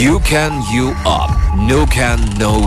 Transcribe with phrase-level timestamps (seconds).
[0.00, 1.30] You can you up,
[1.68, 2.66] no can no.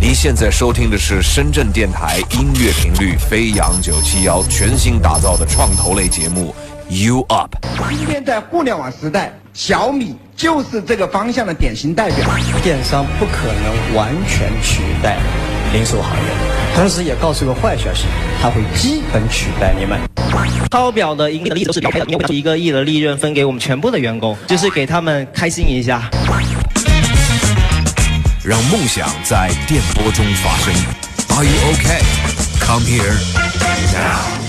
[0.00, 6.54] 您现在收听的是深圳电台音乐频率飞扬九七幺全新打造的创投类节目
[6.88, 7.54] You Up。
[7.90, 12.26] 今天在互联网时代，小米就是这个方向的典型代表。
[12.62, 15.18] 电商不可能完全取代
[15.74, 16.30] 零售行业，
[16.76, 18.04] 同时也告诉个坏消息，
[18.40, 19.98] 它会基本取代你们。
[20.70, 26.08] 超表的盈利的例子都是表的，因为一个亿的利润分给我们全部的员工，就是给他们开心一下。
[28.44, 30.72] 让梦想在电波中发生。
[31.36, 32.04] Are you okay?
[32.60, 33.18] Come here
[33.92, 34.43] now.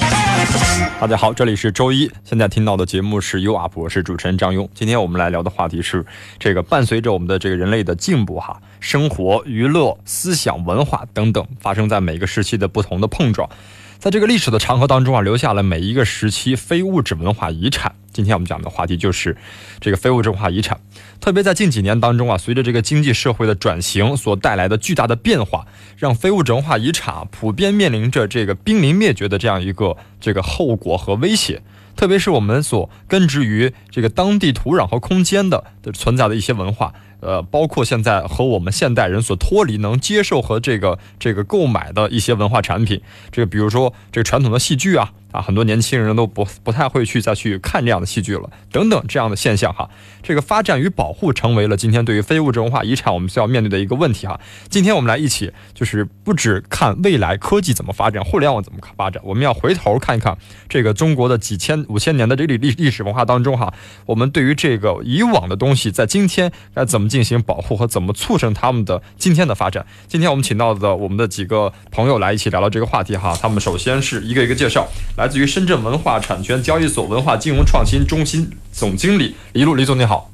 [1.00, 4.68] 大家好，这里是周一，现在听到的节目是 U Up，我是主持人张庸。
[4.74, 6.06] 今天我们来聊的话题是
[6.38, 13.50] 这个伴随着我们的这个人类的进步哈，生活、娱乐、思想、文化等等，发生在每个时期的不同的碰撞。
[13.98, 17.96] 在这个历史的长河当中啊，留下了每一个时期非物质文化遗产。
[18.16, 19.36] 今天我们讲的话题就是
[19.82, 20.80] 这个非物质文化遗产。
[21.20, 25.68] 特别在近几年当中啊，随着这个经济社会的转型所带来的巨大的变化，
[25.98, 31.62] 让非物质文化遗产普遍面临着这个濒临灭绝的这样一个这个后果和威胁。
[31.98, 36.94] 特别是我们所根植于这个当地土壤和空间的的存在的一些文化。
[37.20, 45.12] 呃，包括现在和我们现代人所脱离、能接受和这个这个购买的一些文化产品，这个比如说这个传统的戏剧啊。
[45.32, 49.90] 啊，很多年轻人都不不太会去再去看这样的戏剧了，等等这样的现象哈。
[50.24, 54.40] 这个发展与保护成为了今天对于非物质文化遗产我们需要面对的一个问题哈。
[54.70, 60.38] 今天我们来一起就是不只看未来科技怎么发展，互联网怎么发展，我们要回头看一看
[60.70, 63.74] 这个中国的几千五千年的这历历历史文化当中哈，
[64.06, 69.86] 我们对于这个以往的东西在今天该怎么进行保护和怎么促成他们的今天的发展。
[70.08, 73.38] 今天我们请到的我们的几个朋友来一起聊聊这个话题哈。
[73.40, 74.88] 他们首先是一个一个介绍
[75.18, 75.25] 来。
[75.26, 80.30] 来自于深圳文化产权交易所文化金融创新中心总经理李璐，李总你好。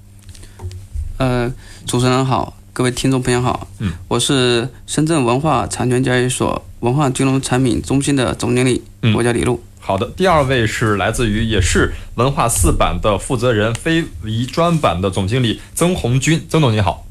[1.15, 1.49] 呃，
[1.85, 3.69] 主持人好，各位听众朋友好。
[3.79, 8.83] 嗯，我是深圳文化产权交易所文化金融产品中心的总经理，
[9.15, 9.63] 我叫李璐。
[9.79, 17.05] 好的，第二位是来自于也是文化四版的负责人，非遗专版的总经理曾红军，曾总你好。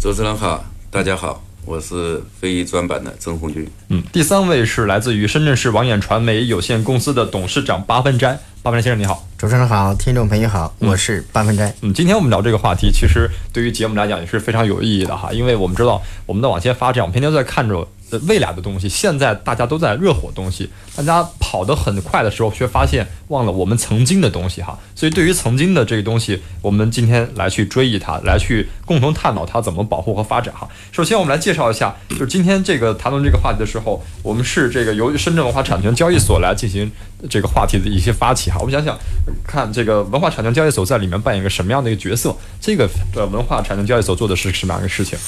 [0.00, 1.42] 主持人好，大家好。
[1.64, 3.66] 我是非遗专版的曾红军。
[3.88, 8.38] 嗯，第三位是来自于深圳市网眼传媒有限公司的董事长八分斋。
[8.62, 11.74] 八分斋先生你好，主持人好，听众朋友好，我是八分斋。
[11.80, 17.88] 嗯，今天我们聊这个话题，其实对于节目来讲也是非常有意义的哈，因为我们知道我们的往前发展，我们天天在看着。
[18.20, 24.78] 未来的东西，现在大家都在热火东西，大家跑得很快的时候，却发现忘了我们曾经的东西哈。
[24.94, 30.68] 所以，对于曾经的这个东西，我们今天来去追忆它，来去共同探讨它怎么保护和发展哈。
[30.92, 36.90] 首先，我们来介绍一下，就是今天这个谈论这个话题的时候，我们是这个由深圳文化产权交易所来进行
[37.28, 38.58] 这个话题的一些发起哈。
[38.60, 38.96] 我们想想
[39.44, 42.34] 看，这个文化产权交易所在里面扮演个什么样的一个角色？
[42.60, 45.18] 这个的文化产权交易所做的是什么样的事情？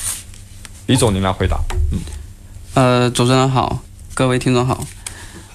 [0.86, 1.58] 李总，您来回答。
[1.90, 1.98] 嗯。
[2.74, 4.84] 呃，主持人好，各位听众好。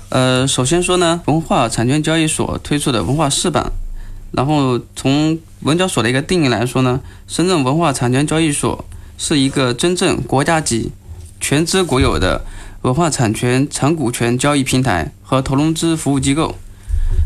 [0.07, 3.74] 呃，首先说呢，文化产权交易所推出的文化四版，
[4.31, 8.85] 然后从文交所的一个定义来说呢，深圳文化产权交易所
[9.18, 10.94] 是一个真正国家级、
[11.41, 12.46] 全资国有的
[12.84, 16.56] 文化产权产股权交易平台和投融资服务机构，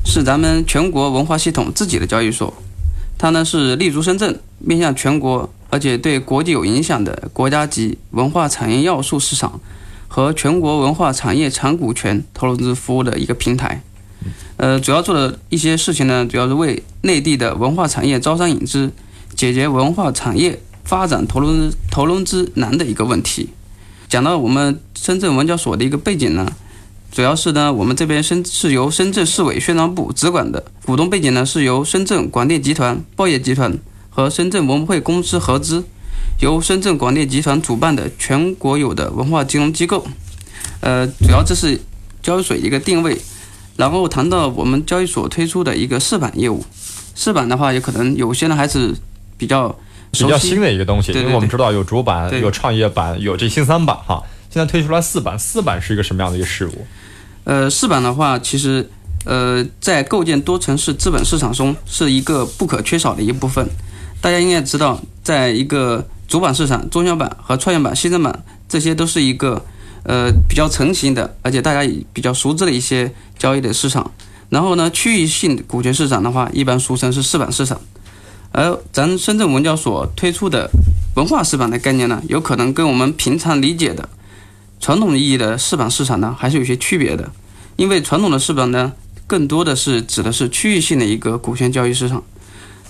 [0.04, 2.52] 是咱们全国文化系统自己的交易所。
[3.20, 9.62] 它呢是立足深圳，面向全国，而且对国际有影响的国家级文化产业要素市场。
[10.16, 13.82] 和全国文化产业产股权投融资服务的一个平台，
[14.58, 18.92] 呃，主要做的一些事情呢，主要是为内地的文化产业招商引资，
[19.36, 23.50] 解决文化产业发展投融资投融资难的一个问题。
[24.08, 26.48] 讲到我们深圳文交所的一个背景呢，
[27.12, 33.80] 主要是呢，我们这边深是由深圳市委宣传部直管的，股东背景呢是由深圳广电集团、报业集团
[34.12, 35.84] 和深圳文汇公司合资。
[36.40, 40.06] 由深圳广电集团主办的全国有的文化金融机构，
[40.82, 41.80] 呃，主要这是
[42.22, 43.18] 交易所一个定位。
[43.76, 46.64] 然后谈到我们交易所推出的一个试板业务，
[47.16, 48.94] 试板的话，有可能有些人还是
[49.36, 49.68] 比较
[50.12, 54.22] 比较新的一个东西，因为我们知道有主板、有创业板、有这新三板哈。
[54.52, 56.86] 现在推出来四板，四板是一个什么样的一个事物？
[57.46, 58.88] 呃，四板的话，其实
[59.26, 63.68] 呃，在构建多层次资本市场中是一个不可缺少的一部分。
[64.22, 69.64] 大家应该知道，在一个主板市场、中小板和创业板、新三板，这些都是一个
[70.04, 74.12] 呃比较成型的，而且大家也比较熟知的一些交易的市场。
[74.50, 77.80] 然后呢，区域性股权市场的话，一般俗称是市板市场。
[78.52, 80.70] 而咱深圳文交所推出的
[81.16, 84.08] 文化市板的概念呢，有可能跟我们平常理解的
[84.80, 87.32] 传统意义的市板市场呢，还是有些区别的。
[87.76, 88.94] 因为传统的市板呢，
[89.26, 92.24] 更多的是指的是区域性的一个股权交易市场。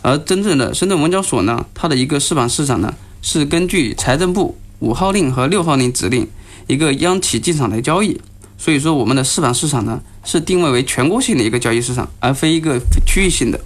[0.01, 6.27] 而真正的深圳文交所呢，它的一个试办市场呢，是根据财政部五号令和六号令指令
[6.67, 8.19] 一个央企进场来交易，
[8.57, 12.77] 所以说我们的试办市场呢是定位为全国性的一个交易市场，而非一个
[13.07, 13.59] 区域性的。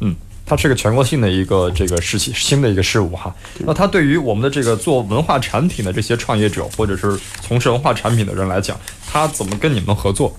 [0.00, 0.16] 嗯，
[0.46, 3.34] 它是个全国性的一个这个事情新的一个事物哈。
[3.58, 10.34] 那它对于我们的这个做文化产品的这些创业者或者是从事文化产品的人来讲，他怎么跟你们合作？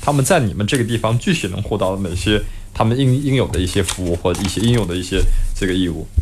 [0.00, 2.42] 他们在你们这个地方具体能获到哪些
[2.74, 5.22] 他们应应有的一些服务或一些应有的一些
[5.54, 6.08] 这个义务？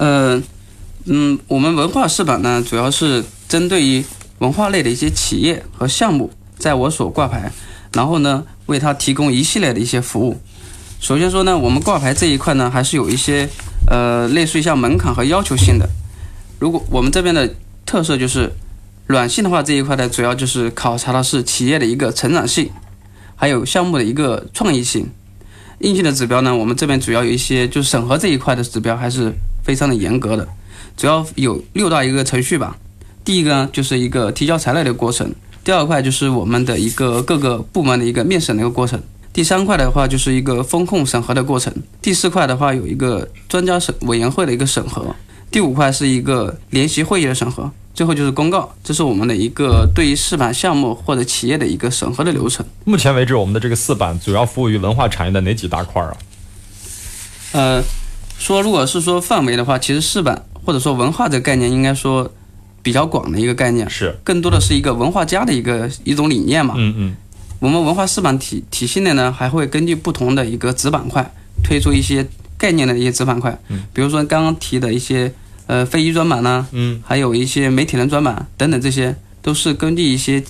[0.00, 0.42] 呃，
[1.04, 4.02] 嗯，我们文化试办呢，主要是针对于
[4.38, 7.52] 文化类的一些企业和项目，在我所挂牌，
[7.92, 10.40] 然后呢，为他提供一系列的一些服务。
[11.00, 13.46] 首先说呢，我们挂牌这一块呢，还是有一些
[13.90, 15.86] 呃，类似于像门槛和要求性的。
[16.58, 17.54] 如果我们这边的
[17.84, 18.50] 特色就是
[19.06, 22.70] 软性的话，这一块呢，主要就是考察的是企业的一个成长性，
[23.36, 25.10] 还有项目的一个创意性。
[25.80, 29.34] 硬性的指标呢，我们这边主要有一些，就是审核这一块的指标还是。
[29.62, 30.46] 非常的严格的，
[30.96, 32.76] 主要有六大一个程序吧。
[33.22, 35.28] 第一个呢，就是一个提交材料的过程；
[35.62, 38.98] 第二块就是我们的一个各个部门的一个面审的一个过程；
[39.32, 41.70] 第三块的话就是一个风控审核的过程；
[42.00, 45.02] 第四块的话有一个专家审委员会的一个审核；
[45.50, 48.74] 第五块是一个联席会议的审核；最后就是公告。
[48.82, 52.64] 这是我们的一个对于试板项目或者企业的一个审核的流程。
[52.84, 56.16] 目前为止，我们的这个四版主要服务于文化产业的哪几大块啊？
[57.52, 57.82] 呃。
[58.40, 62.32] 说，如果是说范围的话，其实试版或者说文化这个概念，应该说
[62.82, 66.74] 比较广的一个概念，是更多的是一个文化家的一个一种理念嘛。
[66.78, 67.16] 嗯嗯。
[67.58, 71.30] 我们文化试版体体系内呢，还会根据不同的一个子板块
[71.62, 72.26] 推出一些
[72.56, 75.30] 概念的一些子板块，嗯，比如说刚刚提的一些
[75.66, 80.42] 呃非遗专版呢，嗯，还有一些媒体人专版等等，这些都是根据一些。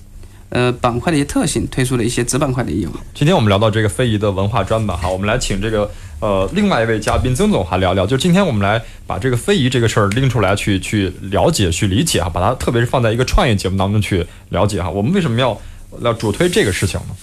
[0.52, 2.92] 呃，板块的一些特性推出的一些子板块的应用。
[3.14, 5.88] 今天我们聊到这个非遗的文化专版哈，我们来请这个
[6.20, 14.88] 呃另外一位嘉宾曾总还聊聊，就今天我们来把这个非遗这个事儿拎出来去去了解去理解哈，把它特别是放在一个创业节目当中去了解哈。
[14.88, 15.58] 我们为什么要
[16.02, 17.16] 要主推这个事情呢？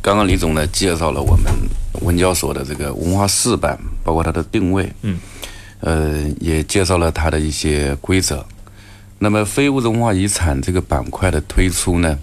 [0.00, 1.44] 刚刚李总呢介绍了我们
[2.00, 5.18] 文交所的这个文化四版，包括它的定位，嗯，
[5.78, 8.44] 呃，也介绍了它的一些规则。
[9.20, 12.18] 那么非物质文化遗产这个板块的推出呢？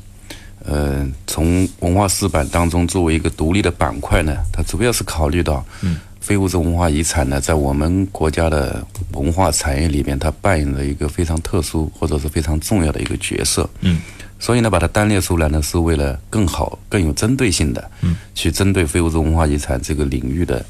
[0.65, 13.99] 呃，从文化四板当中作为一个独立的板块呢，它主要是考虑到，嗯，非物质文化遗产呢，在我们国家的文化产业里边，它扮演了一个非常特殊或者是非常重要的一个角色，嗯，
[14.39, 20.63] 所以呢，把它单列出来呢，是为了更好、更有针对性的，嗯，去针对非物质文化遗产这个领域的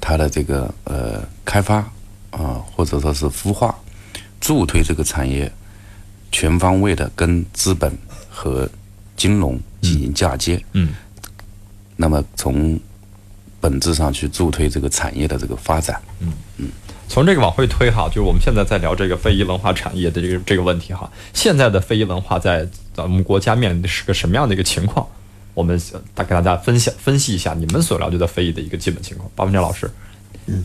[0.00, 1.76] 它的这个呃开发
[2.30, 3.74] 啊，或者说是孵化，
[4.40, 5.50] 助推这个产业
[6.30, 7.90] 全方位的跟资本
[8.28, 8.68] 和
[9.16, 10.90] 金融进行嫁接，嗯，
[11.96, 12.78] 那么从
[13.68, 16.68] 本质上去助推这个产业的这个发展，嗯嗯，
[17.06, 21.10] 从这个往回推哈，就是我们现在在聊这个非遗文化产业的这个这个问题哈。
[21.34, 25.06] 现在的非遗文化在咱们国家面临的是个什么样的一个情况？
[25.52, 25.78] 我们
[26.14, 29.30] 大给大家分享分析一下你们所了解的非遗的一个基本情况。
[29.36, 29.90] 八分钟老师。
[30.48, 30.64] 嗯，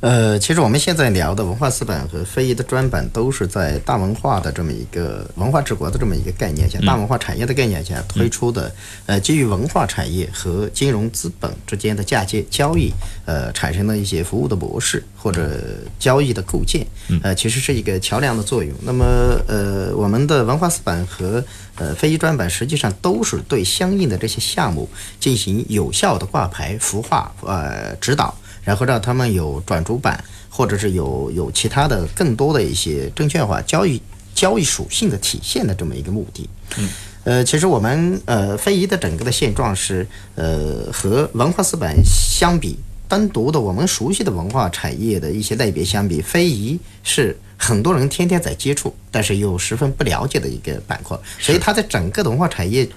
[0.00, 8.72] 呃，其实我们现在聊的文化四本和非遗的专版，都是在大文化的这么一个文化治国的这么一个概念下，大文化产业的概念下推出的，
[9.06, 12.92] 呃，基于文化产业和金融资本之间的嫁接交易，
[13.24, 15.58] 呃，产生的一些服务的模式或者
[15.98, 16.86] 交易的构建，
[17.22, 18.74] 呃，其实是一个桥梁的作用。
[18.82, 19.04] 那么，
[19.46, 21.42] 呃，我们的文化四本和
[21.76, 28.36] 呃非遗专版实际上都是对相应的这些项目进行有效的挂牌、孵化、呃指导。
[28.64, 34.00] 然后让他们有转主板，或者是有有其他的更多的一些证券化交易
[34.34, 36.48] 交易属性的体现的这么一个目的。
[36.78, 36.88] 嗯，
[37.24, 42.78] 呃，其实我们呃非遗的整个的现状是，呃，和文化四版相比，
[43.08, 52.88] 单独的我们熟悉的文化产业的一些类别相比，非遗是很多人天天在接触，但是又十分不了解的一个板块，所以它在整个的文化产业。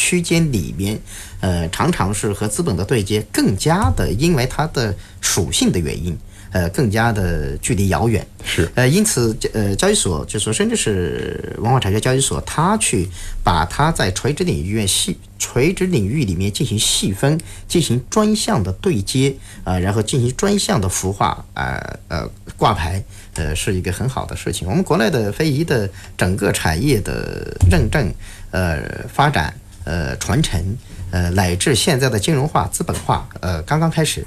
[0.00, 0.98] 区间里面，
[1.40, 6.16] 呃，常常是和资本的对接更加的，因为它的属性的原因，
[6.52, 8.26] 呃，更加的距离遥远。
[8.42, 13.06] 是，呃，因此，呃，交易所就说，甚至是文化产业交易所，它去
[13.44, 17.38] 把它在垂直领域细垂直领域里面进行细分，
[17.68, 21.78] 进行专项的对接，啊，然后进行专项的孵化，啊，
[22.08, 22.26] 呃，
[22.56, 23.02] 挂牌，
[23.34, 24.66] 呃，是一个很好的事情。
[24.66, 28.10] 我们国内的非遗的整个产业的认证，
[28.50, 29.54] 呃，发展。
[29.90, 30.76] 呃，传承，
[31.10, 34.24] 呃，乃至现在的金融化、资本化，呃，刚刚开始，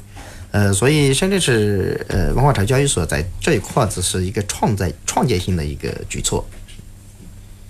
[0.52, 6.46] 呃，所以深圳市呃文化产业交易所在这一块子是一个创在创建性的一个举措。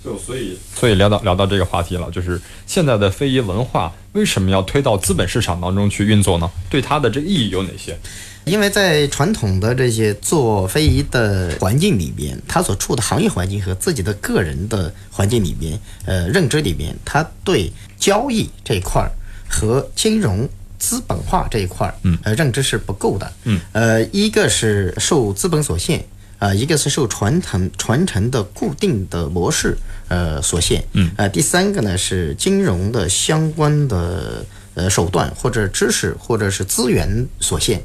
[0.04, 6.50] 就所以所以聊到聊到这个话题了，就是现在的非遗文化为什么要推到资本市场当中去运作呢？
[6.68, 7.96] 对它的这意义有哪些？
[8.44, 19.10] 因为在传统的这些做非遗的环境里边，他所处的行业环境和自己的个人的环境里边，呃，认知里边，他对交易这一块儿
[19.48, 20.48] 和金融
[20.78, 26.04] 资本化这一块儿，嗯，呃，认知是不够的，嗯，呃，一个是受资本所限。
[26.40, 37.82] 啊，一个是受传承传承的固定的模式呃所限，嗯，呃，第三个呢是金融的相关的呃手段或者知识或者是资源所限。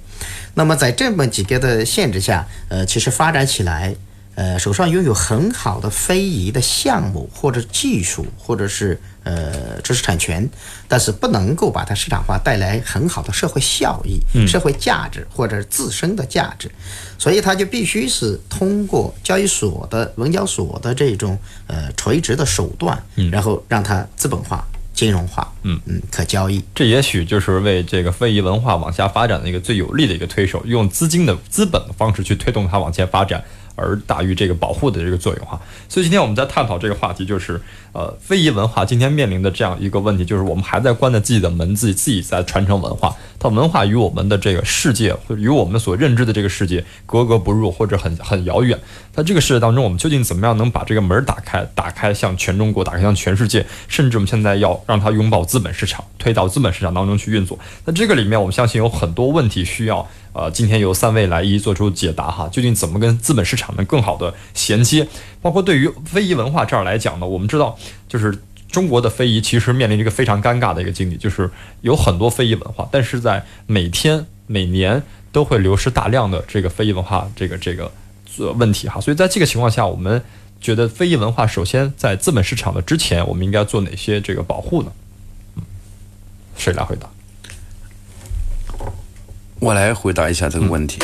[0.53, 3.95] 那么在这么几个的限制下，呃，其实发展起来。
[4.35, 10.49] 呃，手上拥有很好的非遗的项目或者技术，或者是呃知识产权，
[10.87, 14.17] 但是不能够把它市场化，带来很好的社会效益、
[14.47, 16.71] 社会价值或者自身的价值，
[17.17, 22.97] 所以它就必须是通过交易所的、文交所的这种呃垂直的手段，
[23.29, 24.65] 然后让它资本化、
[24.99, 26.61] 金融化，嗯嗯，可交易。
[26.75, 33.41] 这也许就是为这个非遗文化往下发展的一个最有力的一个推手，用资金的资本的方式去推动它往前发展。
[33.79, 37.59] 而大于这个保护的这个作用哈，所以今天我们在探讨这个话题，就是
[37.93, 48.77] 呃非遗文化今天面临的这样一个问题，就是我们还在关着自己的门，自己自己在传承文化，它文化与我们的这个世界，或者与我们所认知的这个世界格格不入，或者很很遥远。
[49.13, 57.57] 在这个世界当中，我们究竟怎么样能把这个门打开，打开向全中国，打开向全世界，甚至我们现在要让它拥抱资本市场，推到资本市场当中去运作。
[57.85, 60.07] 那这个里面，我们相信有很多问题需要。
[60.39, 65.05] 呃，今天由三位来一一做出解答哈，究竟怎么跟资本市场能更好的衔接？
[65.41, 67.77] 包括对于非遗文化这儿来讲呢，我们知道，
[68.07, 68.33] 就是
[68.71, 75.03] 中国的非遗其实面临一个非常尴尬的一个境地，就是有很多非遗文化，但是在每天每年
[75.33, 77.91] 都会流失大量的这个非遗文化这个这个
[78.55, 79.01] 问题哈。
[79.01, 80.23] 所以在这个情况下，我们
[80.61, 84.91] 觉得非遗文化首先在资本市场的之前，我们应该做哪些这个保护呢？
[85.57, 85.63] 嗯，
[86.55, 87.09] 谁来回答？
[89.59, 90.99] 我来回答一下这个问题。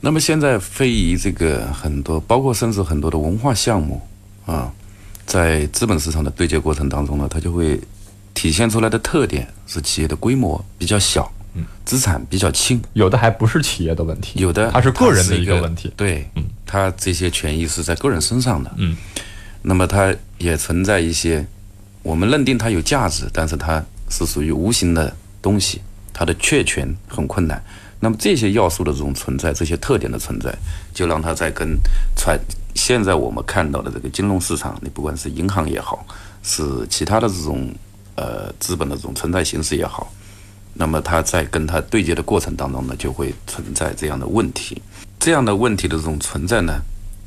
[0.00, 4.00] 那么现在非遗这个很多，包括甚至很多的文化项目
[4.46, 4.72] 啊，
[5.26, 7.78] 在资本市场的对接过程当中呢，它就会
[8.32, 18.96] 体现出来的特点是企业的规模比较小，嗯，资产比较轻，有的还不是企业的问题，有的它是个人的一个问题，对，嗯，它这些权益是在个人身上的，嗯，
[19.62, 21.44] 那么它也存在一些
[22.02, 25.82] 我们认定它有价值，但是它是属于无形的东西。
[26.18, 27.62] 它的确权很困难，
[28.00, 30.52] 那么这些要素的这种存在，这些特点的存在，
[30.92, 31.78] 就让它在跟
[32.16, 32.36] 传
[32.74, 36.04] 现在我们看到的这个金融市场，你不管是银行也好，
[36.42, 37.72] 是其他的这种
[38.16, 40.12] 呃资本的这种存在形式也好，
[40.74, 44.82] 那么它在跟它对接的过程当中呢，就会存在这样的问题。
[45.20, 46.80] 这样的问题的这种存在呢，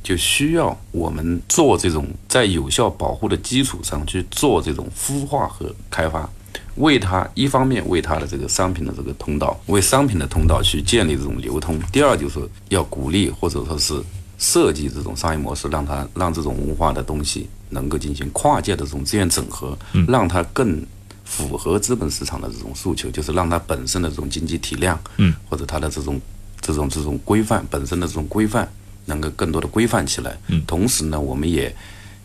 [0.03, 6.29] 就需要我们做这种在有效保护的基础上去做这种孵化和开发。
[6.75, 14.01] 为它一方面为它的这个商品的这个通道，为商品的通道去建立这种流通；第二就是要鼓励或者说是
[14.37, 20.81] 设计这种商业模式，让它让这种文化的东西能够进行跨界的这种资源整合，让它更
[21.25, 26.19] 符合资本市场的这种诉求，就是让它本身的这种经济体量，嗯，或者它的这种
[26.61, 28.67] 这种这种规范本身的这种规范
[29.05, 30.37] 能够更多的规范起来。
[30.47, 31.75] 嗯，同时呢，我们也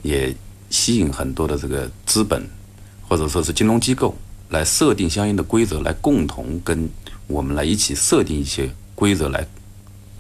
[0.03, 0.35] 也
[0.71, 2.49] 吸引很多的这个资本
[3.09, 4.17] 或者说是金融机构。
[4.49, 6.89] 来设定相应的规则，来共同跟
[7.27, 9.47] 我们来一起设定一些规则，来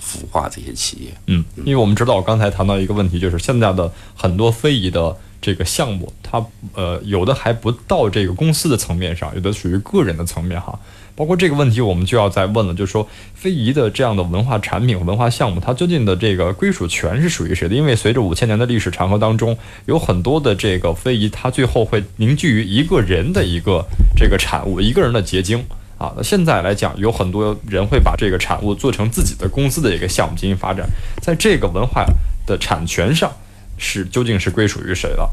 [0.01, 1.17] 孵化这些企业。
[1.27, 10.79] 嗯，因为我们知道，我刚才谈到一个问题，就是现在的很多非遗的这个项目，它呃有的还不到这个公司的层面上，有的属于个人的层面哈。
[11.15, 17.75] 包括这个问题，我们就要再问了，就是说非遗的这样的文化产品、文化项目，它究竟的这个归属权是属于谁的？
[17.75, 23.83] 因为随着五千年的历史长河当中，有很多的这个非遗，它最后会凝聚于一个人的一个
[24.15, 25.65] 这个产物，一个人的结晶
[25.97, 26.13] 啊。
[26.15, 30.87] 那现在来讲，有很多人会把这个产物做成自己的公司的一个项目进行发展，
[31.23, 32.05] 在这个文化
[32.47, 33.35] 的产权上，
[33.79, 35.31] 是究竟是归属于谁了？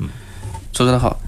[0.00, 0.08] 嗯，
[0.72, 1.18] 说的好。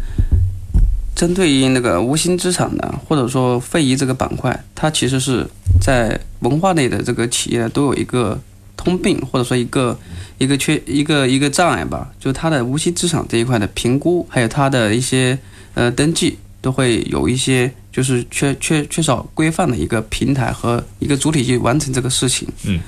[1.14, 5.46] 针对于那个无形资产呢，或者说非遗这个板块，它其实是
[5.78, 8.40] 在文化类的这个企业都有一个
[8.74, 9.98] 通病，或者说一个
[10.38, 15.38] 一个缺一个一个障碍吧，就是它的无形资产这一块的评估，还有它的一些
[15.74, 22.48] 呃登记，都会有一些就是缺缺缺少规范的一个平台和一个主体去完成这个事情。
[22.64, 22.80] 嗯。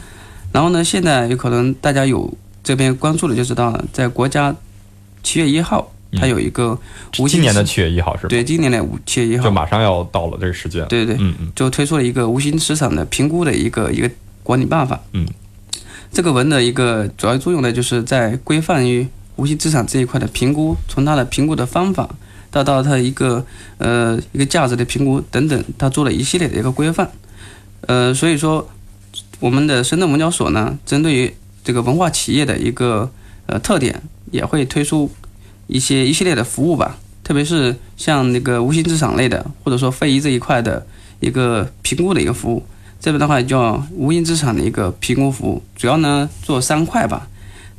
[0.52, 4.54] 然后呢，现在有可能大家有这边关注的就知道了，在国家
[5.22, 5.90] 七月一号。
[6.14, 6.78] 它有一个，
[7.26, 8.28] 今年的七月一号是吧？
[8.28, 10.86] 对，今年的五七月一号就马上要到了这个时间。
[10.86, 14.10] 对对对，嗯嗯，就推出了一个无形资产的评估的一个一个
[14.42, 15.00] 管理办法。
[15.12, 15.26] 嗯，
[16.12, 22.06] 这个文的一个主要作用呢，就是在规范于无形资产这一块的评估，从它的评估的方法，
[22.50, 23.42] 到到它一个
[23.78, 27.10] 呃一个价值的评估等等，它做了一系列的一个规范。
[27.86, 28.68] 呃，所以说
[29.40, 33.10] 我们的深圳文交所呢，针对于这个文化企业的一个
[33.46, 35.10] 呃特点，也会推出
[35.66, 36.98] 一些一系列的服务吧。
[37.24, 40.84] 特别是像那个无形资产类的，或者说非遗这一块的
[41.20, 42.64] 一个评估的一个服务，
[43.00, 47.28] 这边的话叫无形资产的一个评估服务，主要呢做三块吧。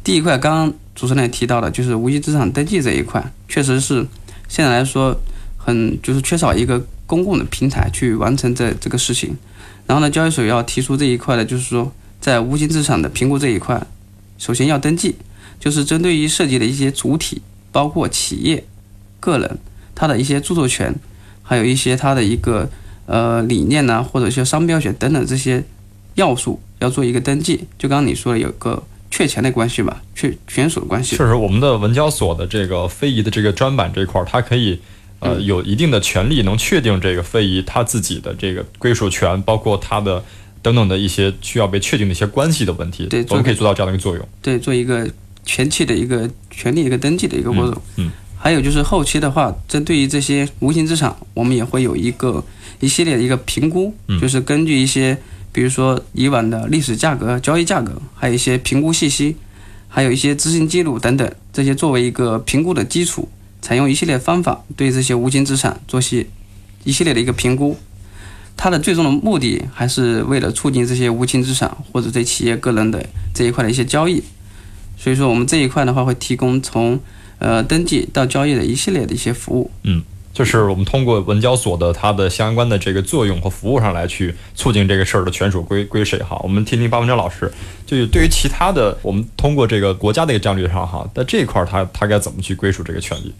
[0.02, 4.08] 第一块，刚刚主持人也提到的，就是无形资产登记这一块，确实是
[4.48, 5.14] 现在来说
[5.58, 9.36] 很就是缺少一个公共的平台去完成这这个事情。
[9.86, 11.92] 然后呢，交易所要提出这一块的，就是说
[12.24, 13.86] 在无形资产的评估这一块，
[14.38, 15.16] 首先要登记，
[15.60, 18.64] 就是针对于涉及的一些主体，包括企业。
[19.20, 19.60] 个人
[19.94, 20.96] 他的一些著作权，
[21.42, 22.70] 还有一些他的一个
[23.08, 25.62] 呃理念呐，或者一些商标权等等这些
[26.16, 27.66] 要素，要做一个登记。
[27.78, 31.18] 就刚刚你说的有个确权的关系吧，确权属的关系。
[31.18, 34.80] 确实，我们的文交所的这个非遗的这个专版这块儿，它可以
[35.20, 40.24] 呃有一定的权利，能确定这个非遗它自己的这个归属权，包括它的
[40.64, 43.06] 等等的一些需要被确定的一些关系的问题。
[43.06, 44.28] 对，我们可以做到这样的一个作用。
[44.42, 45.08] 对，做一个
[45.46, 47.80] 前期的一个权利一个登记的一个过程。
[47.98, 48.12] 嗯。
[48.36, 52.44] 还有就是后期的话，针对于这些无形资产，我们也会有一个
[52.82, 55.18] 一系列的一个评估，就是根据一些，
[55.54, 59.38] 比如说以往的历史价格、交易价格，还有一些评估信息，
[59.88, 63.30] 还有一些执行记录等等，这些作为一个评估的基础，
[63.62, 66.28] 采用一系列方法对这些无形资产做些
[66.84, 67.78] 一系列的一个评估。
[68.64, 74.24] 它的最终的目的还是为了促进这些无形资产或者对企业个人的这一块的一些交易。
[74.98, 76.98] 所以说，我们这一块的话会提供从。
[77.40, 80.02] 呃，登记到交易的一系列的一些服务，嗯，
[80.34, 86.40] 就是我们通过文交所的它的相关的这个作用和服务上来去促进这个事儿的权属归归谁哈？
[86.42, 87.52] 我们听听巴文章老师，
[87.86, 93.34] 就是对于其他的，我们通过这个国家的一个战略上哈，在这一块儿他他该怎么去归属这个权利？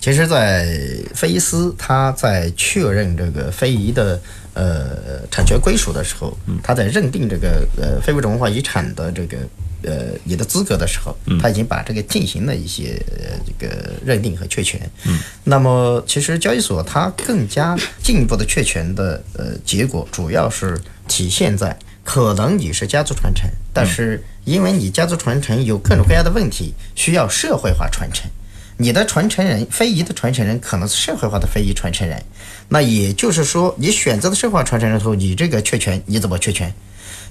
[0.00, 0.66] 其实，在
[1.14, 4.20] 非遗司他在确认这个非遗的
[4.54, 9.38] 呃产权归属的时候，他在认定这个呃非物质文化遗产的这个。
[9.82, 14.78] 呃，你的资格的时候，他已经把这个进行了一些呃这个认定和确权。
[15.06, 21.74] 嗯，那么其实交易所它更加进一步的确权的呃结果，主要是体现在
[22.04, 28.30] 可能你是家族传承，但是因为你家族传承有各种各样的问题，需要社会化传承，
[28.80, 32.24] 你的传承人非遗的传承人可能是社会化的非遗传承人，
[32.66, 36.72] 那也就是说，你选择的社会化传承人后，你这个确权你怎么确权？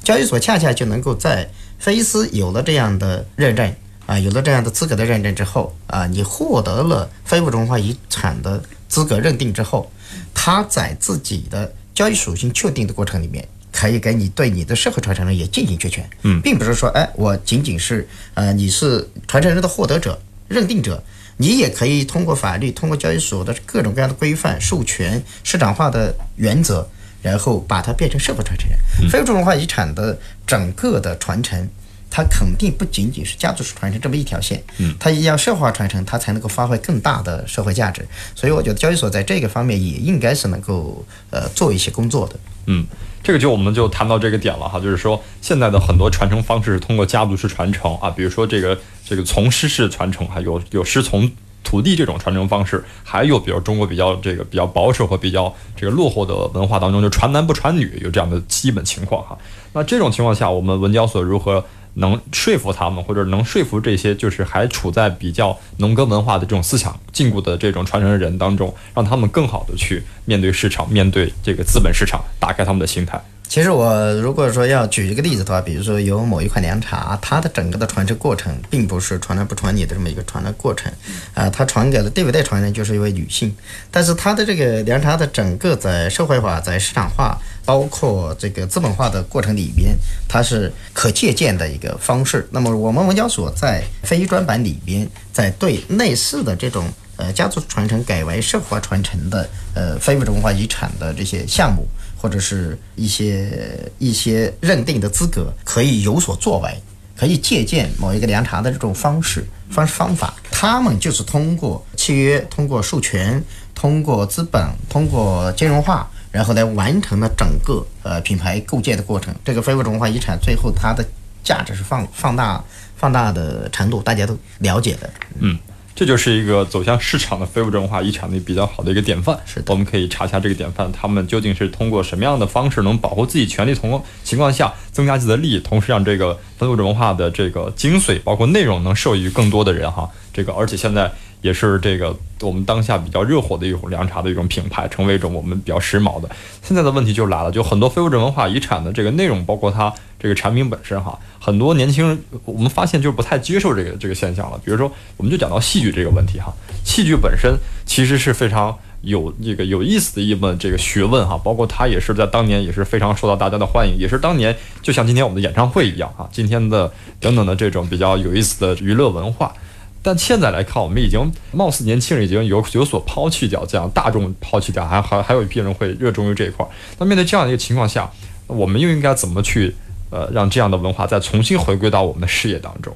[0.04, 3.74] 交易所恰恰就能够在非遗司有了这样的认证
[4.06, 9.92] 啊，有了这样的资格的认证之后啊，你获得了非物质文化遗产的资格认定之后，
[10.36, 21.04] 他在自己的交易属性确定的过程里面，可以给你对你的社会传承人也进行确权，嗯，并不是说哎，我仅仅是呃你是传承人的获得者、认定者，
[21.40, 26.88] 你也可以通过法律、通过交易所的各种各样的规范、授权、市场化的原则。
[27.22, 31.68] 然后把它变成社会传承人，非物质文化遗产的整个的传承，
[32.10, 38.08] 它肯定不仅仅是家族式传承这么一条线，嗯，它要社会化传承，它才能够发挥更大的社会价值。
[38.34, 42.40] 所以我觉得交易所在这个方面也应该是能够呃做一些工作的。
[42.68, 42.88] 嗯，
[43.22, 51.30] 这个就我们就谈到这个点了哈，就是说现在的很多传承方式是通过家族式传承啊，比如说这个这个从师式传承，哈有有师从。
[51.62, 59.38] 徒弟这种传承方式，还有比如中国比较这个比较保守和比较这个落后的文化当中，就传男不传女，有这样的基本情况哈。
[59.74, 61.64] 那这种情况下，我们文交所如何
[61.96, 73.22] 能说服他们，或者能说服这些就是还处在比较农耕文化的这种思想禁锢的这种传承人当中，让他们更好的去面对市场，面对这个资本市场，打开他们的心态。
[73.50, 80.92] 其实我如果说要举一个例子的话，比如说有某一款凉茶，它的整个的传承过程并不是传男不传女的这么一个传的过程，
[81.34, 83.52] 啊，它传给了第五代传人就是一位女性，
[83.90, 87.36] 但是它的这个凉茶的整个在社会化、在市场化，
[87.66, 89.96] 包括这个资本化的过程里边，
[90.28, 92.48] 它是可借鉴的一个方式。
[92.52, 101.88] 那么我们文交所在非专版里边，在对类似的这种呃家族传承改为社会化传承的呃非物质文化遗产的这些项目。
[102.22, 103.50] 或者是一些
[103.98, 106.70] 一些认定的资格，可以有所作为，
[107.16, 110.34] 可以借鉴某一个凉茶的这种方式方式方法。
[110.52, 113.42] 他们就是通过契约、通过授权、
[113.74, 119.34] 通过资本、通过金融化，然后来完成了整个呃品牌构建的过程。
[119.46, 121.08] 这个非物质文化遗产最后它的
[121.42, 122.62] 价值是放放大
[122.98, 125.10] 放大的程度，大家都了解的。
[125.40, 125.58] 嗯。
[126.00, 129.38] 这就是一个走向市场的非物质文化遗产的比较好的一个典范。
[129.46, 140.10] 是的我们可以查一下这个典范，他们究竟是通过什么样的方式能保护自己权利同情况下增加自己的利益，同时让这个非物质文化的这个精髓包括内容能受益于更多的人哈。
[140.32, 146.30] 这个而且现在也是这个我们当下比较热火的一种凉茶的一种品牌，成为一种我们比较时髦的。
[146.62, 154.60] 现在的问题就来了，就很多非物质文化遗产的这个内容，包括它这个产品本身哈，很多年轻人我们发现就不太接受这个这个现象了。
[154.64, 169.54] 比如说，我们就讲到戏剧这个问题哈，戏剧本身其实是非常有这个有意思的一门这个学问哈，包括它也是在当年也是非常受到大家的欢迎，也是当年就像今天我们的演唱会一样哈，今天的等等的这种比较有意思的娱乐文化。
[170.02, 171.20] 但现在来看，我们已经
[171.52, 176.66] 貌似年轻人已经有有所抛弃掉，这样大众抛弃掉，还还还有一批人会热衷于这一块。
[176.98, 178.10] 那面对这样的一个情况下，
[178.48, 179.76] 我们又应该怎么去
[180.10, 182.96] 呃让这样的文化再重新回归到我们的视野当中？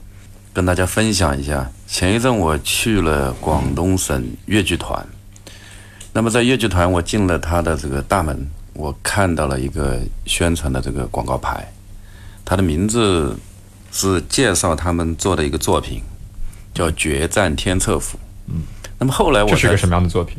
[0.53, 5.05] 跟大家分享一下，前一阵我去了广东省粤剧团，
[6.13, 11.67] 那么在粤剧团，我进了他的这个大门，我看到了一个宣传的这个广告牌，
[12.45, 13.35] 它的名字
[13.91, 16.03] 是介绍他们做的一个作品，
[16.73, 18.17] 叫《决战天策府》。
[18.47, 18.63] 嗯，
[18.99, 20.37] 那么后来我是一个什么样的作品？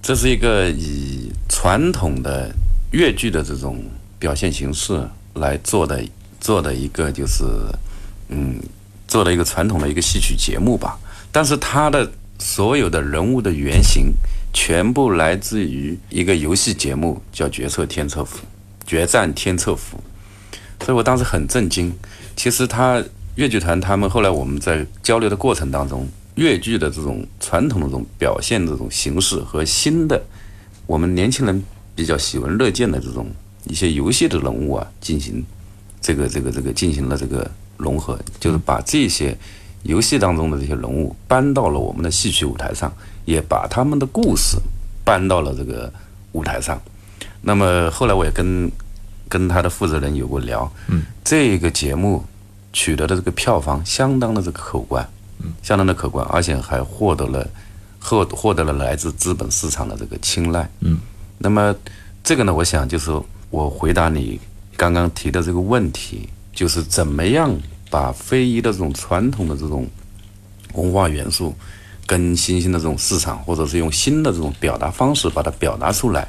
[0.00, 2.54] 这是一个以传统的
[2.92, 3.82] 越剧的这种
[4.18, 6.02] 表现形式来做的
[6.40, 7.44] 做的一个就是
[8.28, 8.60] 嗯
[9.06, 10.98] 做的一个传统的一个戏曲节目吧，
[11.32, 14.12] 但是它的所有的人物的原型
[14.52, 18.38] 全部来自于一个游戏节目，叫《决策天策府》，
[18.86, 20.02] 决战天策府，
[20.84, 21.92] 所以我当时很震惊。
[22.36, 23.02] 其实他
[23.38, 30.20] 粤剧团他们后来我们在交流的过程当中，越剧的这种传统的这种表现这种形式和新的
[30.86, 31.62] 我们年轻人
[31.94, 33.30] 比较喜闻乐见的这种
[33.68, 35.44] 一些游戏的人物啊，进行
[36.00, 39.38] 这个这个这个进行了这个融合，就是把这些
[39.84, 42.92] 游戏当中的这些人物搬到了我们的戏曲舞台上，
[43.24, 44.56] 也把他们的故事
[45.04, 45.92] 搬到了这个
[46.32, 46.76] 舞台上。
[47.42, 48.68] 那么后来我也跟
[49.28, 52.24] 跟他的负责人有过聊，嗯，这个节目
[52.72, 55.08] 取得的这个票房相当的这个可观，
[55.42, 57.48] 嗯，相当的可观，而且还获得了
[57.98, 60.98] 获获得了来自资本市场的这个青睐，嗯，
[61.38, 61.74] 那么
[62.22, 63.10] 这个呢，我想就是
[63.50, 64.38] 我回答你
[64.76, 67.56] 刚刚提的这个问题，就是怎么样
[67.90, 69.86] 把非遗的这种传统的这种
[70.74, 71.54] 文化元素，
[72.06, 76.28] 跟新兴的这种市场，或者是用新的这种表达方式把它表达出来，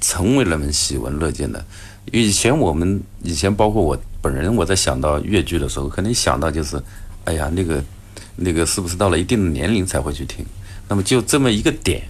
[0.00, 1.64] 成为人们喜闻乐见的。
[2.12, 6.80] 以前我们以前包括我本人，我在想到越剧的时候，可能想到就是，
[7.24, 7.82] 哎呀，那个
[8.36, 10.44] 那个是不是到了一定的年龄才会去听？
[10.88, 12.02] 那么就这么一个点，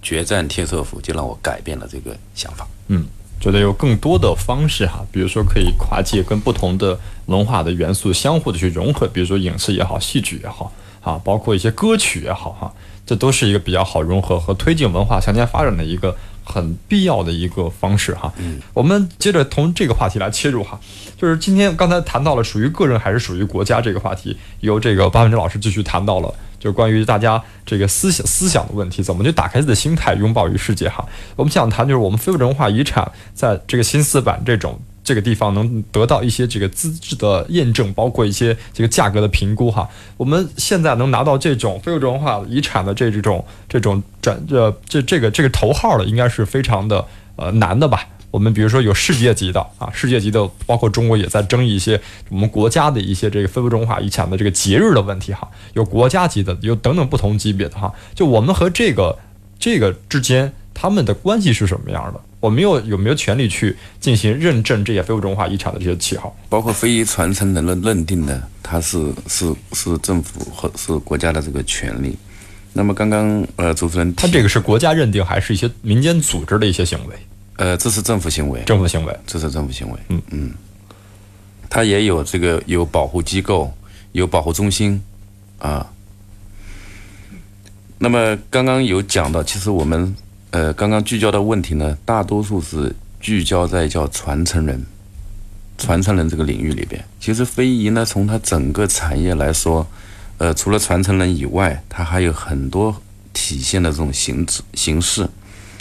[0.00, 2.66] 决战天策府就让我改变了这个想法。
[2.88, 3.04] 嗯，
[3.40, 12.72] 觉得有更多的方式哈，比如说可以跨界跟不同的文化的元素相互的去融合，比如说影视也好，戏剧也好，啊，包括一些歌曲也好哈，
[13.06, 18.32] 这都是一个比较好融合和推进文化向前发展的一个很必要的一个方式哈。
[18.38, 20.78] 嗯，我们接着从这个话题来切入哈，
[21.16, 26.34] 就是今天刚才谈到了属于个人还是属于国家这个话题，由这个巴文珍老师继续谈到了。
[26.58, 31.06] 就关于大家这个思想思想的问题，怎么去打开自己的心态，拥抱于世界哈。
[31.36, 34.76] 我们想谈就是我们非物质文化遗产在这个新四版这种
[35.08, 39.88] 这个地方能得到一些这个资质的验证，包括一些这个价格的评估哈。
[40.18, 47.02] 我们现在能拿到这种非物质文化遗产的这种这种转呃这这个这个头号的，应该是非常的
[47.36, 48.06] 呃难的吧。
[48.30, 57.90] 我们比如说有世界级的啊，世界级的，包括中国也在争议一些我们国家的一些这个非物质文化遗产的这个节日的问题哈，有国家级的，有等等不同级别的哈。
[58.14, 59.18] 就我们和这个
[59.58, 62.20] 这个之间，他们的关系是什么样的？
[62.40, 66.36] 我们有有没有权利去进行认证这些非物质文化遗产的这些旗号？
[66.48, 72.16] 包括非遗传承人的认定的，它是是是政府和是国家的这个权利。
[72.72, 77.14] 那么刚刚呃主持人他这个是国家认定，还是一些民间组织的一些行为？
[77.56, 79.98] 呃，这是政府行为，政府行为，这是政府行为。
[80.10, 80.52] 嗯嗯，
[81.68, 83.72] 它也有这个有保护机构，
[84.12, 85.02] 有保护中心
[85.58, 85.84] 啊。
[87.98, 90.14] 那么刚刚有讲到，其实我们
[90.50, 94.84] 呃刚刚聚焦的问题呢，大多数是聚焦在叫传承人、
[95.76, 97.04] 传承人这个领域里边。
[97.20, 99.86] 其实非遗呢，从它整个产业来说，
[100.38, 102.94] 呃，除了传承人以外，它还有很多
[103.32, 105.28] 体现的这种形式形式。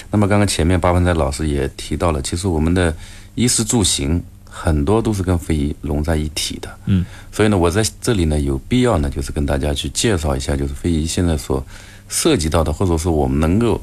[0.09, 2.95] 那么刚刚前面八分斋老师也提到了，其实我们的
[3.35, 6.69] 衣食住行很多都是跟非遗融在一体的。
[6.85, 11.65] 嗯，所以呢，我在这里呢有必要呢，就是跟大家去介绍一下，就是非遗现在所
[12.09, 13.79] 涉及到的，或者说我们能够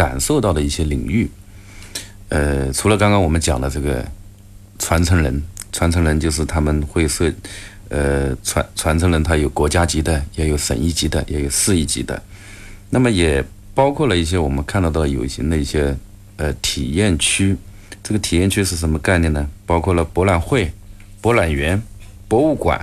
[0.00, 1.30] 感受到的一些领域。
[2.30, 4.02] 呃，除了刚刚我们讲的这个
[4.78, 7.30] 传承人，传承人就是他们会设
[7.90, 12.22] 呃，传传承人他有国家级的，也有省一级的，也有市一级的。
[12.88, 15.94] 那么也包括了一些我们看得到有形的一些
[16.36, 17.54] 呃体验区。
[18.02, 19.46] 这个体验区是什么概念呢？
[19.66, 20.72] 包括了博览会、
[21.20, 21.80] 博览园、
[22.26, 22.80] 博物馆、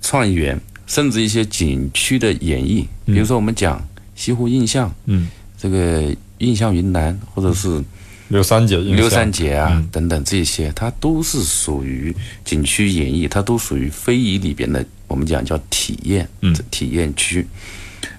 [0.00, 2.86] 创意园，甚至一些景区的演绎。
[3.06, 3.82] 比如说我们讲
[4.14, 5.28] 西湖印象，嗯，
[5.60, 7.82] 这个印象云南，或者是
[8.28, 17.46] 刘三姐刘三姐啊、嗯等等这些，它都是属于景区演绎，它都属于非遗里边的，我们讲叫体验，嗯体验区。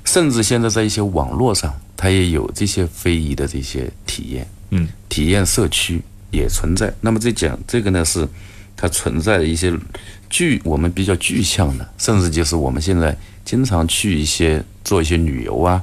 [0.05, 6.93] 甚至现在在一些网络上，它也有这些非遗的这些体验，嗯，体验社区也存在。
[7.01, 8.27] 那么这讲这个呢，是
[8.75, 9.73] 它存在的一些
[10.29, 15.81] 具我们比较具象的，甚至就是我们现在经常去一些做一些旅游啊，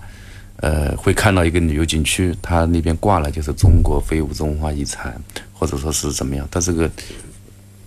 [0.61, 5.21] 呃，会看到一个旅游景区，它那边挂了就是中国非物质文化遗产，
[5.53, 6.91] 或者说是怎么样，它这个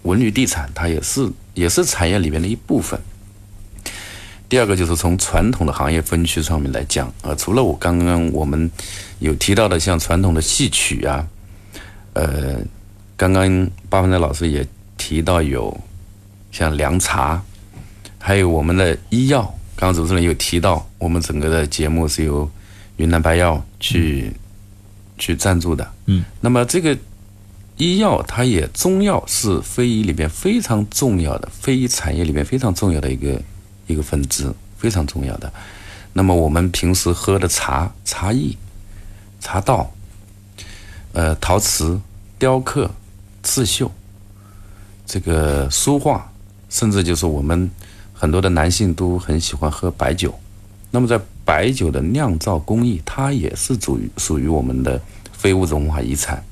[0.04, 3.00] 文旅地产，它也是也是产业里面的一部分。
[4.48, 8.70] 第二个就是从传统的行业分区上面来讲，呃，除了我刚刚我们
[9.20, 11.28] 有提到的像传统的戏曲啊，
[12.14, 12.58] 呃，
[13.18, 14.66] 刚刚八分的老师也
[14.98, 15.78] 提到有
[16.52, 17.42] 像凉茶，
[18.18, 19.42] 还有我们的医药。
[19.76, 22.50] 刚刚主持人有提到，我们整个的节目是由
[23.02, 24.32] 云南白药去、
[25.18, 25.92] 去赞助的。
[26.06, 26.96] 嗯，那么这个
[27.78, 33.42] 医药，它也中药是非遗里边非常重要的，非遗产业里面非常重要的一个
[33.88, 35.52] 一个分支，非常重要的。
[36.14, 38.56] 那么我们平时喝的茶、茶艺、
[39.40, 39.92] 茶道，
[41.14, 42.00] 呃，陶瓷、
[42.38, 42.92] 雕刻、
[43.42, 43.92] 刺绣，
[45.08, 46.32] 这个书画，
[46.70, 47.68] 甚至就是我们
[48.14, 50.38] 很多的男性都很喜欢喝白酒。
[50.92, 55.02] 那么在白酒的酿造工艺，它也是属于属于我们的
[55.32, 56.44] 非物质文化遗产。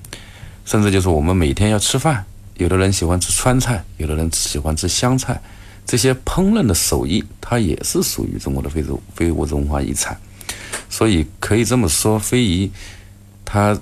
[0.66, 2.24] 甚至就是我们每天要吃饭，
[2.58, 5.42] 有的人喜欢吃川菜，有的人喜欢吃湘菜，
[5.86, 10.16] 这些烹饪的手艺，它也是属于中国的非物非物质文化遗产。
[10.90, 12.72] 所以可以这么说，非遗
[13.44, 13.76] 它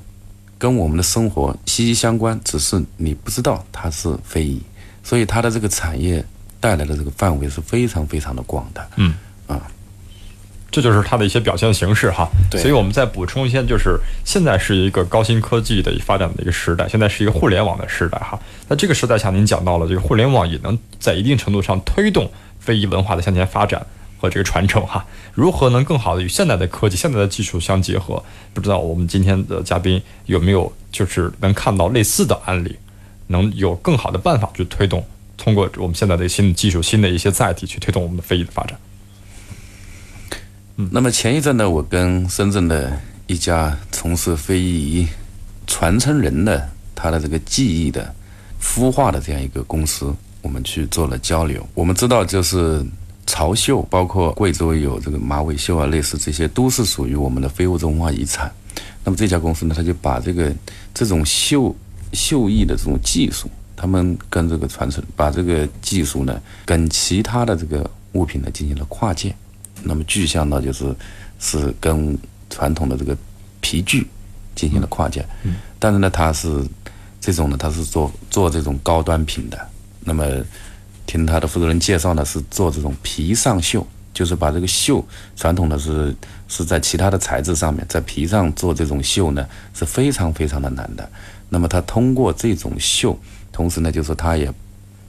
[0.57, 4.61] 跟我们的生活息息相关，只是你不知道它是非遗，
[5.03, 6.23] 所以它的这个产业
[6.59, 8.87] 带来的这个范围是非常非常的广的。
[8.95, 9.13] 嗯
[9.45, 9.69] 啊，
[10.77, 12.29] 这就是它的一些表现形式哈。
[12.51, 18.39] 对所以我们再补充一些，就是现在是一个高新科技的发展的一个时代，现在是一个互联网的时代哈。
[18.67, 23.83] 那这个时代下，您讲到了这个互联网也能在一定程度上推动非遗文化的向前发展
[24.19, 25.03] 和这个传承哈。
[25.33, 28.23] 如何能更好的与现代的科技、现代的技术相结合？
[28.53, 32.77] 不知道我们今天的嘉宾有没有就是能看到类似的案例，
[33.25, 35.03] 能有更好的办法去推动，
[35.37, 38.77] 通过我们现在的新的技术、新的一些载体去推动我们的非遗的发展。
[40.91, 45.07] 那么前一阵呢，我跟深圳的一家从事非遗
[45.65, 48.13] 传承人的他的这个技艺的
[48.61, 50.13] 孵化的这样一个公司，
[50.43, 51.67] 我们去做了交流。
[51.73, 52.85] 我们知道，就是
[53.25, 58.51] 潮绣，包括贵州有这个马尾绣啊，类似这些，都是属于我们的非物质文化遗产。
[59.03, 60.55] 那么这家公司呢，他就把这个
[60.93, 61.75] 这种绣
[62.13, 69.35] 绣艺的这种技术，他们跟这个传承，把这个技术呢，跟其他的这个物品呢进行了跨界。
[69.83, 70.95] 那么具象到就是
[71.39, 72.17] 是跟
[72.49, 73.15] 传统的这个
[73.61, 74.07] 皮具
[74.55, 75.25] 进行了跨界，
[75.79, 76.63] 但是呢，它是
[77.19, 79.69] 这种呢，它是做做这种高端品的。
[80.03, 80.25] 那么
[81.05, 86.15] 听他的负责人介绍呢，是做这种皮上绣，就是把这个绣传统的是
[86.47, 91.09] 是在其他的材质上面，在皮上做这种绣呢是非常非常的难的。
[91.49, 93.17] 那么他通过这种绣，
[93.51, 94.51] 同时呢，就是他也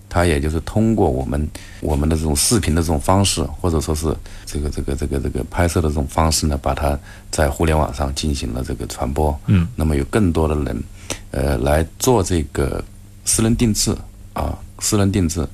[0.08, 1.48] 他也就是通过我们
[1.80, 4.14] 我们的这种视频的这种方式，或者说是
[4.46, 6.98] 这个这个这个这个拍摄的这种方式呢，把它
[7.30, 9.38] 在互联网上进行了这个传播。
[9.46, 10.82] 嗯，那么有更多的人，
[11.30, 12.82] 呃，来做这个
[13.24, 13.94] 私人定制
[14.32, 15.46] 啊，私人定制。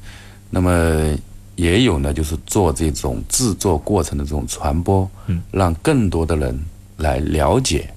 [0.50, 1.16] 那么
[1.56, 6.56] 也有呢，就是做这种制作过程的这种传播，嗯，让更多的人
[6.98, 7.92] 来了解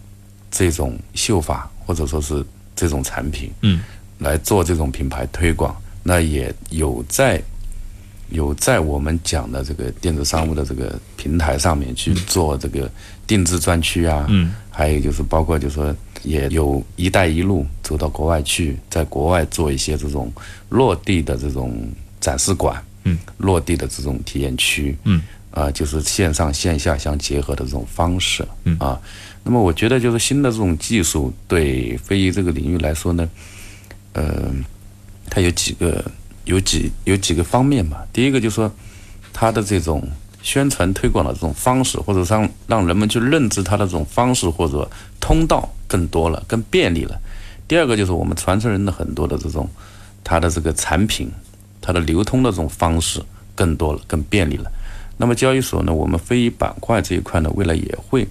[0.50, 2.44] 这种绣法，或者说是
[2.76, 3.82] 这种产品，嗯，
[4.18, 5.76] 来做这种品牌推广。
[6.08, 7.44] 那也有在
[8.30, 12.90] 有在我们讲的这个电子商务的这个平台上面去做这个
[13.28, 15.94] 定制专区啊，嗯，还有就是包括就是说
[16.24, 20.32] 也有“一带一路”走到国外去，在国外做一些这种
[20.70, 21.78] 落地的这种
[22.22, 28.78] 展示馆，嗯，落地的这种体验区，嗯，啊、就是线上线下相结合的这种方式，嗯。
[28.80, 28.98] 啊，
[29.44, 33.30] 那么我觉得就是新的这种技术对非遗这个领域来说呢，
[34.14, 34.52] 呃，
[35.30, 36.04] 它有几个
[36.46, 38.06] 有几有几个方面吧。
[38.12, 38.72] 第一个就是说，
[39.34, 40.02] 它的这种
[40.42, 47.20] 宣传推广的这种方式，或者让让人们去认知它的这种方式或者通道更多了，更便利了。
[47.68, 49.70] 第二个就是我们传承人的很多的这种
[50.24, 51.30] 它的这个产品，
[51.82, 53.22] 它的流通的这种方式
[53.56, 54.72] 更多了，更便利了。
[55.18, 58.26] 那么交易所呢，我们非遗板块这一块呢，未来也会，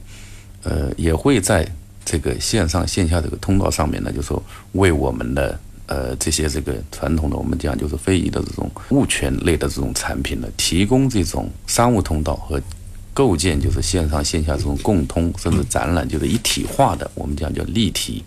[0.62, 1.66] 呃，也会在
[2.04, 12.60] 这个线上线下这个通道上面呢，就是说为我们的呃这些这个传统的我们讲就是非遗的这种物权类的这种产品呢，提供这种商务通道和
[13.14, 18.22] 构建就是线上线下这种共通，甚至展览就是一体化的，我们讲叫立体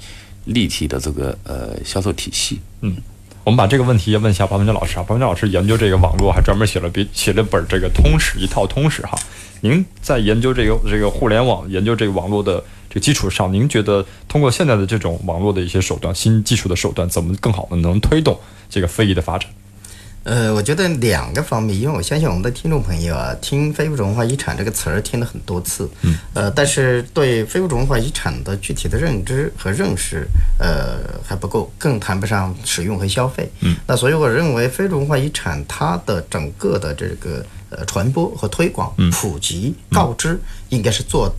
[0.45, 2.59] 立体的这个呃销售体系。
[2.81, 2.95] 嗯。
[3.43, 9.17] 我们把这个问题也问一下鲍文江老师啊，鲍文江老师研究这个网络，还专门写了笔写了本这个通史，一套通史哈。
[9.61, 19.49] 您在研究这个这个互联网、研究这个网络的这个基础上，您觉得通过现在的这种网络的一些手段、新技术的手段，怎么更好的能推动这个非遗的发展？
[20.23, 30.27] 呃，我觉得两个方面，因为我相信我们的听众朋友啊，听非物质文化遗产这个词儿听了很多次，嗯，呃，但是对非物质文化遗产的具体的认知和认识，
[30.59, 41.33] 呃，还不够，更谈不上使用和消费，嗯，那所以我认为非物质文化遗产它的整个的这个呃传播和推广、普及、告知，应该是做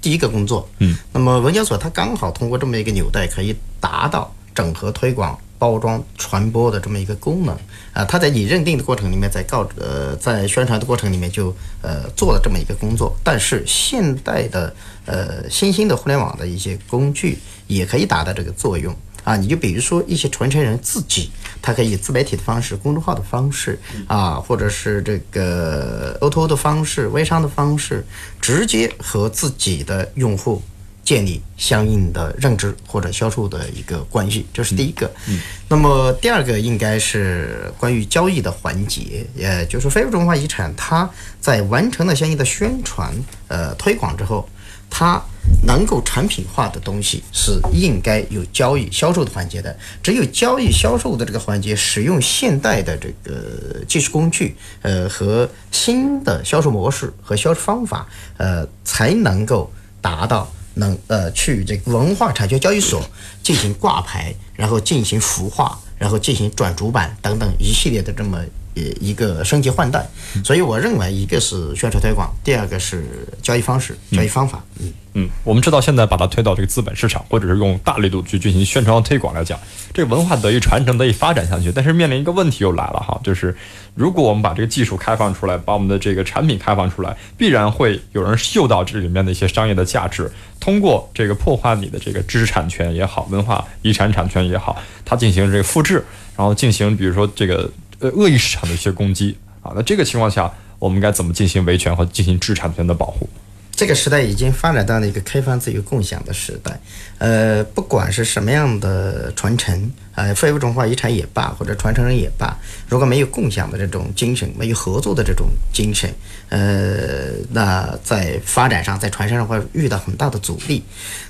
[0.00, 5.38] 第一个工作，嗯，那么文交所它刚好通过这么一个纽带，可以达到整合推广。
[5.62, 7.56] 包装传播的这么一个功能
[7.92, 13.14] 啊，他在你认定的过程里面，在告呃在宣传的过程里面就呃做了这么一个工作。
[13.22, 14.74] 但是现代的
[15.06, 19.36] 呃新兴的互联网的一些工具也可以达到这个作用啊。
[19.36, 21.30] 你就比如说一些传承人自己，
[21.62, 28.04] 他可以以自媒体的方式、公众号的方式啊，或者是这个 O2O 的方式、微商的方式，
[28.40, 30.60] 直接和自己的用户。
[31.04, 35.10] 建立相应的认知或者销售的一个关系，这是第一个。
[35.28, 41.08] 嗯，那么第二个应该是关于交易的环节，也就是非物质文化遗产，它
[41.40, 43.12] 在完成了相应的宣传、
[43.48, 44.48] 呃推广之后，
[44.88, 45.20] 它
[45.66, 49.76] 能够产品化的东西是应该有交易销售的环节的。
[50.02, 59.68] 只有交易销售的这个环节，使用现代的这个技术工具，呃和新的销售模式和销售方法，呃才能够
[60.00, 60.48] 达到。
[60.74, 63.04] 能呃去这个文化产权交易所
[63.42, 68.38] 进行挂牌，然后进行孵化，然后进行转主板等等一系列的这么
[68.74, 70.06] 一个升级换代，
[70.44, 74.92] 所以我认为一个是宣传推广，第二个是交易方式、交易方法，嗯。
[75.14, 79.60] 嗯，我们知道现在把它推到这个资本市场，或者是用大力度去进行宣传和推广来讲，
[79.92, 81.70] 这个文化得以传承、得以发展下去。
[81.70, 83.54] 但是面临一个问题又来了哈，就是
[83.94, 96.02] 如果我们把这个技术开放出来，把我们的这个产品开放出来，必然会有人嗅到这里面的一些商业的价值，通过这个破坏你的这个知识产权也好，文化遗产产权也好，它进行这个复制，
[96.38, 97.70] 然后进行比如说这个
[98.02, 99.72] 呃恶意市场的一些攻击啊。
[99.74, 103.26] 那这个情况下，我们该怎么进行维权和进行知识产权的保护？
[103.74, 106.78] 这个时代已经发展到了一个开放、自由、共享的时代。
[107.16, 112.54] 呃，不管是什么样的传承，呃，非物质文化遗产也罢，或者传承人也罢，
[112.86, 116.12] 如果没有共享的这种精神，没有合作的这种精神，
[116.50, 120.84] 呃，那在发展上、在传承上会遇到很大的阻力。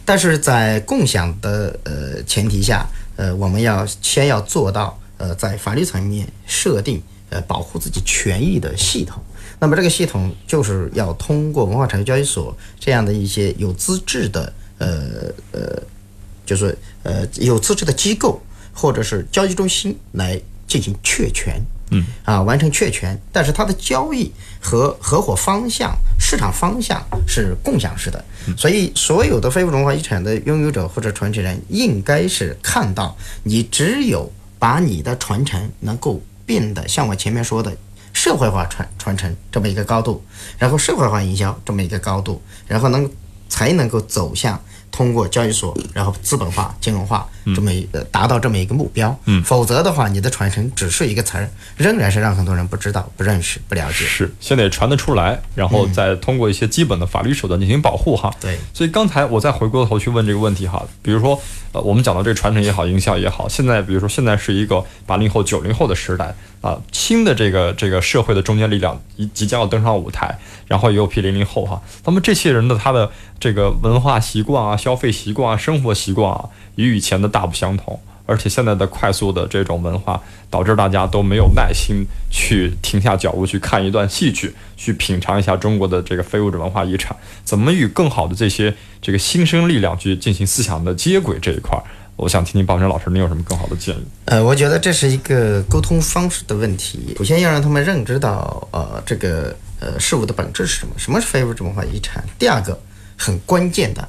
[0.04, 9.22] 但是在共享的呃前提下，呃，我们要先要做到呃，在法律层面设定呃保护自己权益的系统。
[9.60, 15.80] 那么这个系统就是要通过文化产业交易所这样的一些有资质的，呃呃，
[16.44, 18.42] 就是呃有资质的机构
[18.74, 28.24] 或者是交易中心来进行确权，嗯，啊完成确权，但是它的交易和合伙方向、市场方向是共享式的，
[28.56, 34.28] 所以所有的非物质文化遗产的拥有者或者传承人应该是看到，你只有
[34.62, 37.76] 把你的传承能够变得像我前面说的。
[38.14, 40.22] 社会化传传承这么一个高度，
[40.58, 43.10] 然后社会化营销这么一个高度，然后能
[43.48, 44.62] 才能够走向
[44.92, 47.26] 通过交易所，然后资本化、金融化
[47.56, 49.18] 这么一呃达到这么一个目标。
[49.24, 54.04] 嗯，否则的话，你的传承只是一个词儿，仍然是让很多人不知道、不认识、不了解。
[54.04, 58.32] 是，先得传得出来，然后再通过一些基本的法律手段进行保护哈。
[58.38, 58.58] 对。
[58.74, 61.40] 所以刚才我再回过头去问这个问题哈，比如说
[61.72, 66.34] 呃，我们讲到这个传承也好，营销也好，现在比如说现在是一个八零后、九零后的时代。
[66.62, 73.10] 啊，新的这个这个社会的中坚力量即即将要登上舞台，然后也有批零零后哈，那么这些人的他的
[73.42, 76.44] 这个文化习惯啊、消费习惯啊、生活习惯啊，
[76.76, 91.82] 与以前的大不相同，而且现在的快速的这种文化，导致大家都没有耐心去停下脚步去看一段戏剧，去品尝一下中国的这个非物质文化遗产，怎么与更好的这些这个新生力量去进行思想的接轨这一块儿。
[92.14, 94.04] 我想听听鲍生老师，您有什么更好的建议？
[94.26, 97.12] 呃，我觉得这是一个沟通方式的问题。
[97.18, 102.22] 首先要让他们认知到，呃，这个呃事物的本质是什么，什么是非物质文化遗产。
[102.38, 102.78] 第二个
[103.22, 104.08] 很关键的，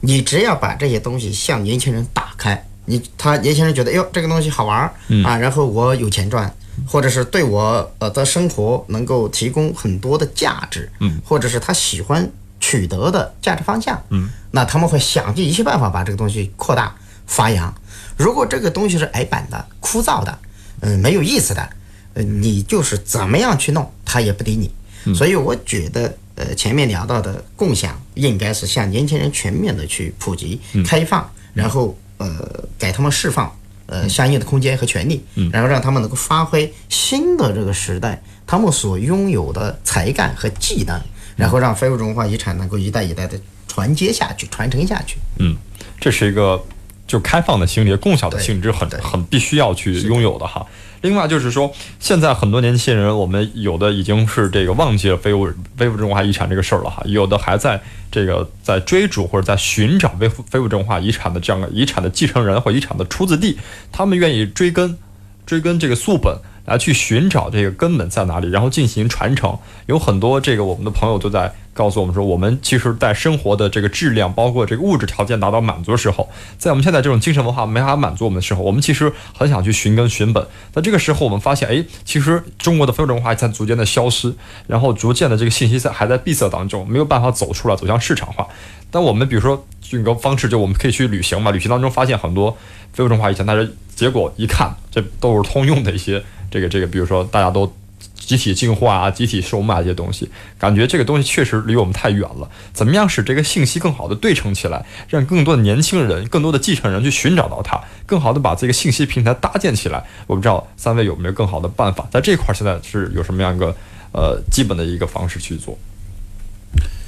[0.00, 6.50] 你只要把这些东西向年轻人打开，你他年轻人觉得，哟，这个东西好玩儿啊，然后我有钱赚，
[6.86, 12.26] 或者是对我呃的生活能够提供很多的价值，嗯，或者是他喜欢
[12.58, 16.94] 取得的价值方向，嗯，那他们会想尽一切办法把这个东西扩大
[17.26, 17.72] 发扬。
[18.16, 20.38] 如果这个东西是矮板的、枯燥的，
[20.80, 21.68] 嗯、没有意思的，
[22.14, 24.72] 呃，你就是怎么样去弄，他也不理你。
[25.14, 33.56] 所以我觉得，呃，前面聊到的共享应该是向年轻人全面的去普及、开放，然后呃，给他们释放
[33.86, 35.22] 呃相应的空间和权利，
[35.52, 41.00] 然后让他们能够发挥新的这个时代他们所拥有的才干和技能，
[41.36, 45.16] 然后让非物质文化遗产能够一代一代的传接下去、传承下去。
[45.38, 45.56] 嗯，
[46.00, 46.60] 这是一个
[47.06, 50.66] 就开放的性质、共享的性质很很必须要去拥有的哈。
[51.04, 55.46] 另外就是说，现在很多年轻人，我们有的已经是这个忘记了非物
[55.76, 57.78] 非物质文化遗产这个事儿了哈，有的还在
[58.10, 63.58] 这个在追逐或者在寻找非非物质文化遗产的这样的遗产的继承人或遗产的出自地，
[63.92, 64.96] 他们愿意追根
[65.44, 66.34] 追根这个溯本。
[66.64, 69.58] 来去寻找这个根本在哪里，然后进行传承。
[69.86, 80.46] 有很多这个我们的朋友都在告诉我们说，我们其实，在生活的这个质量，包括这个物质条件达到满足的时候，在我们现在这种精神文化没法满足我们的时候，我们其实很想去寻根寻本。
[80.74, 84.32] 那这个时候，我们发现，哎，其实中国的非物质文化在逐渐的消失，
[84.66, 88.46] 然后逐渐的这个信息在还在闭塞当中，没有办法走出来，走向市场化。
[88.90, 92.56] 但我们比如说举个方式，就我们可以去旅行嘛，旅行当中发现很多
[92.94, 97.70] 非物质文化遗产，但是结果一看，这都是通用的一些这个这个，比如说大家都
[98.14, 102.48] 集体进化啊、集体售卖这些东西，感觉这个东西确实离我们太远了。
[102.72, 110.02] 怎么样使这个信息更好的对称起来，让更多的年轻人、更多的继承人去寻找到它，更好的把这个信息平台搭建起来？
[110.26, 113.76] 我不知道三位有没有更好的办法，在这块儿现在是有什么样一个
[114.12, 115.76] 呃基本的一个方式去做？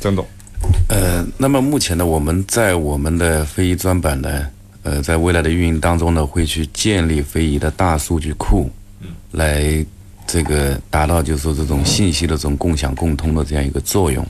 [0.01, 0.27] 曾总。
[0.89, 4.47] 呃，那么目前呢，我们在我们的非遗专版呢，
[4.87, 8.71] 呃，在未来的运营当中呢，会去建立非遗的大数据库，
[9.33, 9.85] 来
[10.29, 14.25] 这个达到就是说这种信息的这种共享共通的这样一个作用。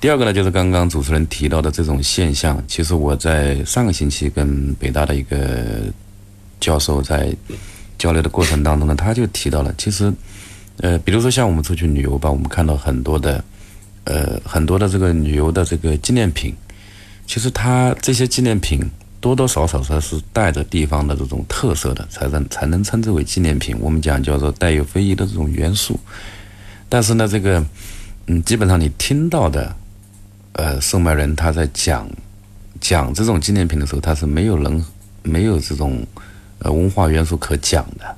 [0.00, 5.82] 第二个呢，就是刚刚主持人提到的这种现象，其实我在上个星期跟北大的一个
[6.60, 7.34] 教授在
[7.98, 10.12] 交流的过程当中呢，他就提到了，其实，
[10.76, 13.42] 呃，比如说像我们出去旅游吧，我们看到很多的。
[14.04, 16.52] 呃，很多的这个旅游的这个纪念品，
[17.24, 18.80] 其实它这些纪念品
[19.22, 23.76] 多多少少它是带着地方的这种特色的，才能才能称之为纪念品。
[23.80, 25.98] 我们讲叫做带有非遗的这种元素。
[26.88, 27.64] 但是呢，这个
[28.26, 29.74] 嗯，基本上你听到的，
[30.54, 32.10] 呃，售卖人他在讲
[32.80, 34.84] 讲这种纪念品的时候，他是没有人
[35.22, 36.04] 没有这种
[36.58, 38.16] 呃文化元素可讲的。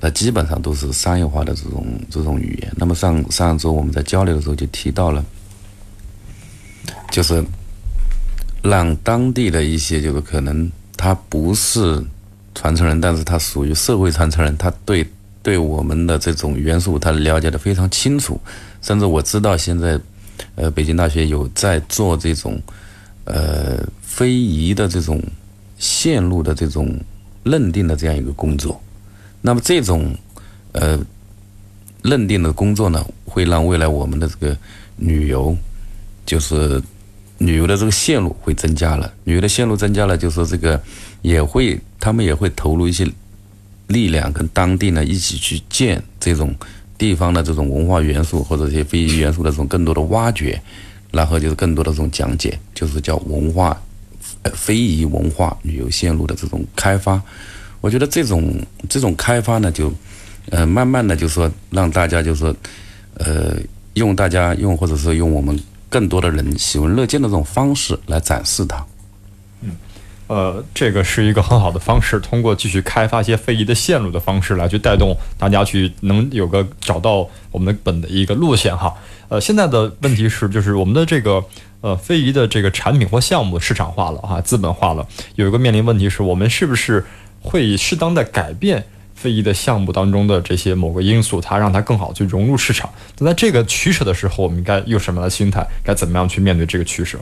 [0.00, 2.72] 那基本上都是商业化的这种这种语言。
[2.76, 5.24] 那么上上周我们在交流的时候就提到了，
[7.10, 7.44] 就是
[8.64, 12.02] 让当地的一些就是可能他不是
[12.54, 15.06] 传承人，但是他属于社会传承人，他对
[15.42, 18.40] 对我们的这种元素他了解的非常清楚。
[18.80, 20.00] 甚至我知道现在，
[20.54, 22.58] 呃，北京大学有在做这种
[23.24, 25.22] 呃非遗的这种
[25.78, 26.98] 线路的这种
[27.42, 28.80] 认定的这样一个工作。
[29.42, 30.16] 那么这种
[30.72, 30.98] 呃
[32.02, 34.56] 认定的工作呢，会让未来我们的这个
[34.96, 35.54] 旅游，
[36.24, 36.82] 就是
[37.46, 39.12] 旅游的这个线路会增加了。
[39.24, 40.80] 旅游的线路增加了，就是这个
[41.22, 43.06] 也会他们也会投入一些
[43.88, 46.54] 力量，跟当地呢一起去建这种
[46.96, 50.60] 地方的这种文化元素或者一些非遗元素的这种更多的挖掘，
[51.10, 53.80] 然后就是更多的这种讲解，就是叫文化
[54.54, 57.20] 非遗文化旅游线路的这种开发。
[57.80, 58.54] 我觉得这种
[58.88, 59.92] 这种开发呢，就
[60.50, 62.54] 呃慢慢的就是说让大家就说
[63.18, 63.56] 呃
[63.94, 65.58] 用大家用或者是用我们
[65.94, 68.84] 更多的人喜闻乐见的这种方式来展示它。
[69.62, 69.76] 嗯
[70.26, 78.92] 呃，这个是一个很好的方式，通过继续开发一些非遗的线路的方式来去带动大家去能有个找到我们的本的一个路线哈。
[79.28, 81.44] 呃，现在的问题是，就是我们的这个
[81.80, 87.04] 呃非遗的这个产品或项目市场化了哈，资本化了，有一个面临问题是我们是不是
[87.40, 88.84] 会适当的改变
[89.14, 92.92] 非遗的项目当中的这些某个因素，它让它更好去融入市场。
[93.18, 95.66] 那在这个取舍的时候，我们应该用什么样的心态？
[95.84, 97.18] 该怎么样去面对这个取舍？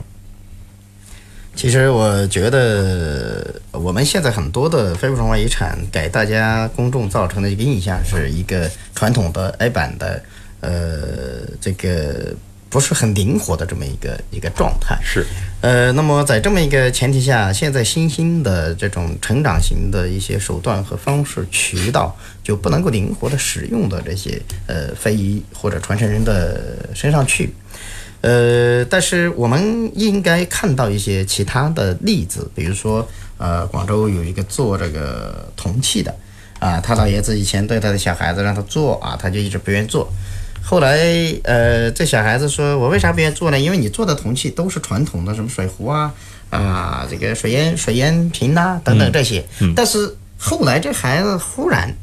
[1.55, 10.23] 其实我觉得我们现在很多的非物质文化遗产给大家公众造成的一个印象是一个传统的矮板的，
[10.61, 12.33] 呃，这个
[12.73, 14.97] 不是很灵活的这么一个一个状态。
[15.03, 15.23] 是，
[15.61, 27.53] 呃，那么在这么一个前提下，现在新兴的这种成长型的一些手段和方式渠道就不能够灵活的使用到这些呃非遗或者传承人的身上去。
[28.21, 33.07] 呃，但是我们应该看到一些其他的例子，比如说，
[33.37, 36.15] 呃，广州有一个做这个铜器的，
[36.57, 40.11] 啊，他老爷子以前对他的小孩子让他做啊，他就一直不愿意做。
[40.65, 40.97] 后来，
[41.43, 43.59] 呃，这小孩子说：“我为啥不愿意做呢？
[43.59, 46.11] 因为你做的铜器都是传统的，什么水壶啊，
[46.49, 49.43] 啊，这个水烟水烟瓶呐、等等这些。
[49.75, 51.93] 但是后来这孩子忽然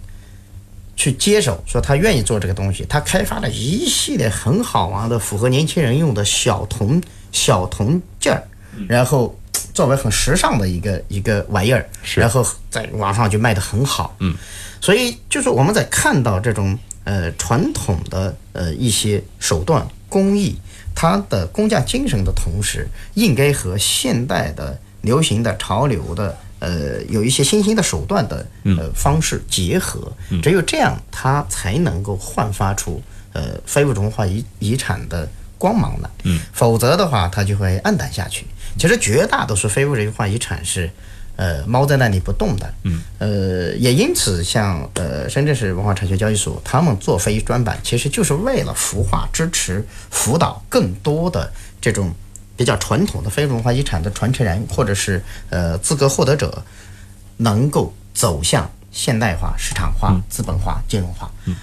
[0.94, 7.02] 去接手，说他愿意做这个东西，他开发了一系列很好玩的、符合年轻人用的小铜
[7.32, 8.44] 小铜件儿，
[8.86, 9.34] 然后
[9.72, 14.14] 作为很时尚的一个一个玩意儿，然后在网上就卖得很好。
[14.20, 14.34] 嗯，
[14.82, 16.78] 所以就是我们在看到这种
[17.10, 20.56] 呃传统的呃一些手段工艺，
[20.94, 26.36] 它的工匠精神的同时，应该和现代的流行的潮流的。
[26.60, 28.46] 呃，有一些新兴的手段的
[28.76, 33.00] 呃方式结合，只有这样，它才能够焕发出
[33.32, 36.10] 呃非物质文化遗遗产的光芒来。
[36.24, 38.44] 嗯，否则的话，它就会暗淡下去。
[38.78, 40.90] 其实绝大多数非物质文化遗产是
[41.40, 42.74] 呃猫在那里不动的。
[42.84, 52.12] 嗯，呃，也因此，像呃深圳市文化产权交易所，他们做非遗专版，其实就是为了孵化、支持、辅导更多的这种。
[52.56, 56.62] 比较传统的非物质文化遗产的传承人，或者是呃资格获得者，
[57.38, 61.30] 能够走向现代化、市场化、资本化、金融化。
[61.46, 61.56] 嗯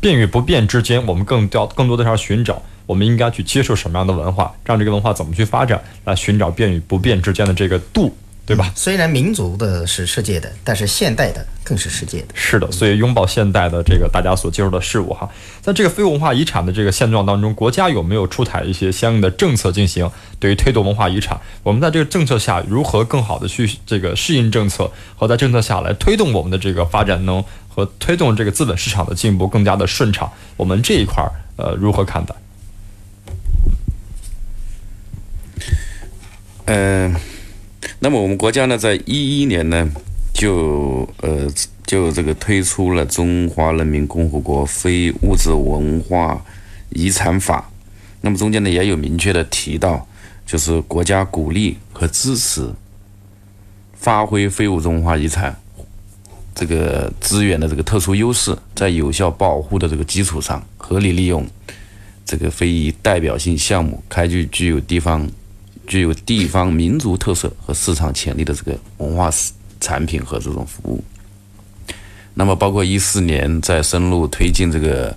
[0.00, 8.16] 变与不变之间，我们更要更多的是要寻找，我们应该去接受什么样的文化，让这个文化怎么去发展，来寻找变与不变之间的这个度，
[8.48, 8.72] 对吧？
[8.74, 12.28] 虽然民族的是世界的，但是现代的更是世界的。
[12.32, 15.28] 是的，所以拥抱现代的这个大家所接受的事物哈，
[15.60, 21.38] 在这个非文化遗产的这个现状当中，国家有没有出台一些相应的政策进行对于推动文化遗产？
[21.62, 27.44] 我们在这个政策下如何更好的去这个适应政策，和在政策下来推动我们的这个发展能？
[27.68, 30.32] 和推动这个资本市场的进步更加的顺畅？
[30.56, 32.34] 我们这一块儿呃如何看待？
[36.64, 37.14] 嗯、
[38.00, 39.90] 那么我们国家呢，在一一年呢，
[40.32, 41.48] 就呃
[41.86, 46.44] 就这个推出了《中华人民共和国非物质文化
[46.90, 47.70] 遗产法》，
[48.20, 50.06] 那么中间呢也有明确的提到，
[50.46, 52.70] 就是国家鼓励和支持
[53.94, 55.56] 发挥非物质文化遗产
[56.54, 61.46] 这个资源的这个特殊优势，在有效保护的这个基础上，合理利用
[62.24, 65.26] 这个非遗代表性项目，开具具有地方
[65.88, 69.28] 具有地方民族特色和市场潜力的这个文化
[69.80, 71.02] 产品和这种服务。
[72.34, 75.16] 那么，包括一四年在深入推进这个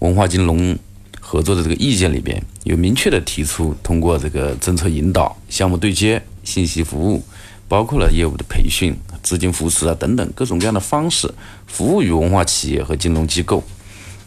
[0.00, 0.76] 文化金融
[1.18, 7.22] 合作的这个意见里边，有明确的提出，通过这个政策引导、项目对接、信息服务，
[7.66, 11.32] 包括了业务的培训、资金扶持啊等等各种各样的方式，
[11.66, 13.62] 服务于文化企业和金融机构。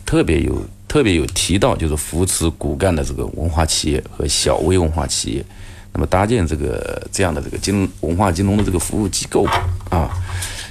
[0.03, 5.45] 特别有特别有提到，就是扶持骨干的这个文化企业和小微文化企业，
[5.93, 9.45] 那么搭建这个这样的这个金文化金融的这个服务机构
[9.89, 10.09] 啊，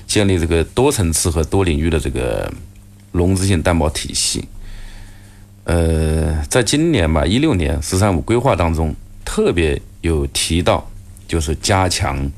[0.07, 2.51] 建立这个多层次和多领域的这个
[3.13, 4.49] 融资性担保体系。
[5.65, 8.95] 呃，在今年吧，一六年“十三五”规划当中，
[9.25, 10.85] 特别有提到，
[11.29, 12.29] 就是加强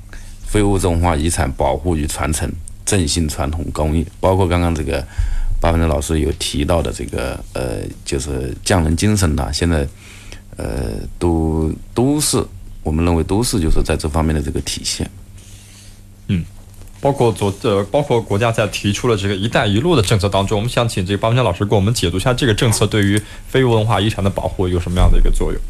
[0.44, 2.50] 非物质文化遗产保护与传承，
[2.84, 5.02] 振兴传统工艺，包括刚刚这个
[5.60, 9.86] 巴文正老师有提到的这个呃，就是匠人精神呐、现在
[10.56, 12.44] 呃都都是
[12.82, 15.10] 我们认为都是就是在这方面的这个体现。
[16.28, 16.44] 嗯
[17.00, 25.60] 包括昨呃，包括国家在提出了这个“一带一路”的政策当中，我们想请这个巴文江老师给我们解读一下这个政策对于非物文化遗产的保护有什么样的一个作用？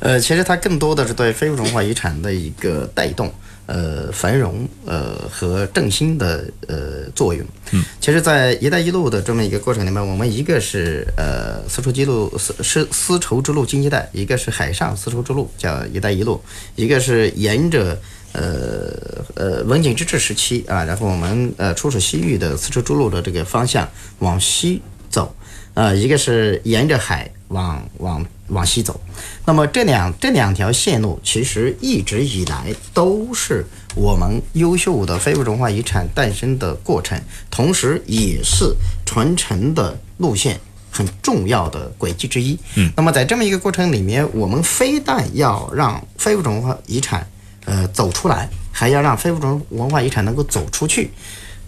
[0.00, 3.32] 呃，其实它更多的是对非物质文化遗产的一个带动、
[3.66, 7.44] 呃繁荣、呃和振兴的呃作用。
[7.72, 16.40] 嗯，其实，在“一带一路”的这么一个过程里面，我们一个是呃丝绸之路丝丝丝绸之路经济带，一个是海上丝绸之路叫“一带一路”，
[16.76, 17.98] 一个是沿着。
[18.32, 18.92] 呃
[19.34, 23.88] 呃，文景之治时期啊，然后我们呃出使西域的丝绸之路的这个方向
[24.18, 25.34] 往西走，
[25.72, 29.00] 呃，一个是沿着海往往往西走，
[29.44, 37.20] 那么这两这两条线路其实一直以来都是我们优秀的非物质文化遗产诞生的过程，
[37.50, 38.74] 同时也是
[39.04, 42.58] 传承的路线很重要的轨迹之一。
[42.74, 47.26] 嗯，那么在这么一个过程里面，我们非但要让非物质文化遗产
[47.64, 51.10] 呃走出来，还要让非物质文化遗产能够走出去，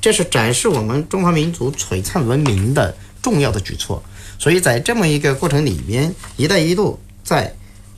[0.01, 4.03] 这是展示我们中华民族璀璨文明的重要的举措。
[4.39, 7.53] 所以在这么一个过程里边，“一带一路”在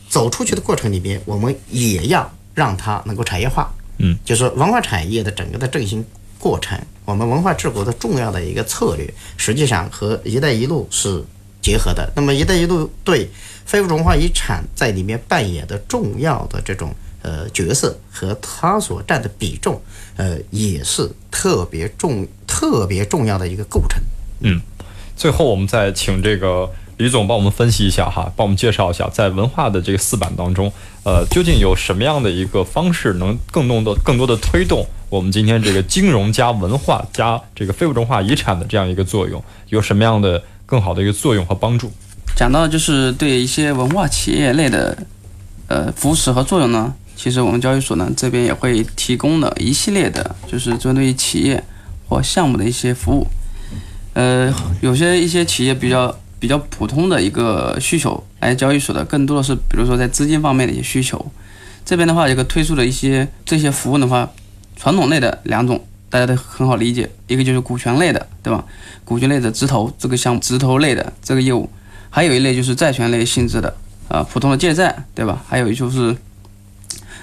[0.08, 3.70] 走出去的过程里边，我们也要让它能够产业化。
[3.98, 6.04] 嗯，就是文化产业的整个的振兴
[6.38, 11.22] 过程，我们文化治国的重要的一个策略，实际上和“一带一路”是
[11.60, 12.10] 结合的。
[12.16, 13.28] 那么，“一带一路”对
[13.66, 19.78] 非物质文化遗产在里面扮演的重要的这种呃角色和它所占的比重，
[20.16, 24.00] 呃也是特别重、特别重要的一个构成。
[24.40, 24.58] 嗯，
[25.20, 26.66] 最后我们再请这个
[26.96, 30.72] 李总帮我们分析一下哈，帮我们介绍一下，在文化的这个四版当中，
[31.04, 41.92] 呃，究竟有什么样的一个方式能更多的、更多的推动我们今天这个金融加文化加这个非物质文化遗产的这样一个作用，有什么样的更好的一个作用和帮助？
[42.34, 44.96] 讲到就是对一些文化企业类的
[45.68, 51.62] 呃扶持和作用呢，其实我们交易所呢这边也会提供了一系列的，就是针对于企业
[52.08, 53.26] 或项目的一些服务。
[54.12, 61.24] 呃，有些一些企业比较比较普通的一个需求，来交易所的更多的是，比如说在资金方面的一些需求。
[61.84, 64.28] 这边的话，一个推出的一些这些服务的话，
[64.76, 68.64] 传统类的两种，大家都很好理解，一个就是股权类的，对吧？
[69.04, 71.68] 股权类的直投这个项目，直投类的这个业务，
[72.10, 73.74] 还有一类就是债权类性质的，
[74.08, 75.42] 啊，普通的借债，对吧？
[75.48, 76.16] 还有就是，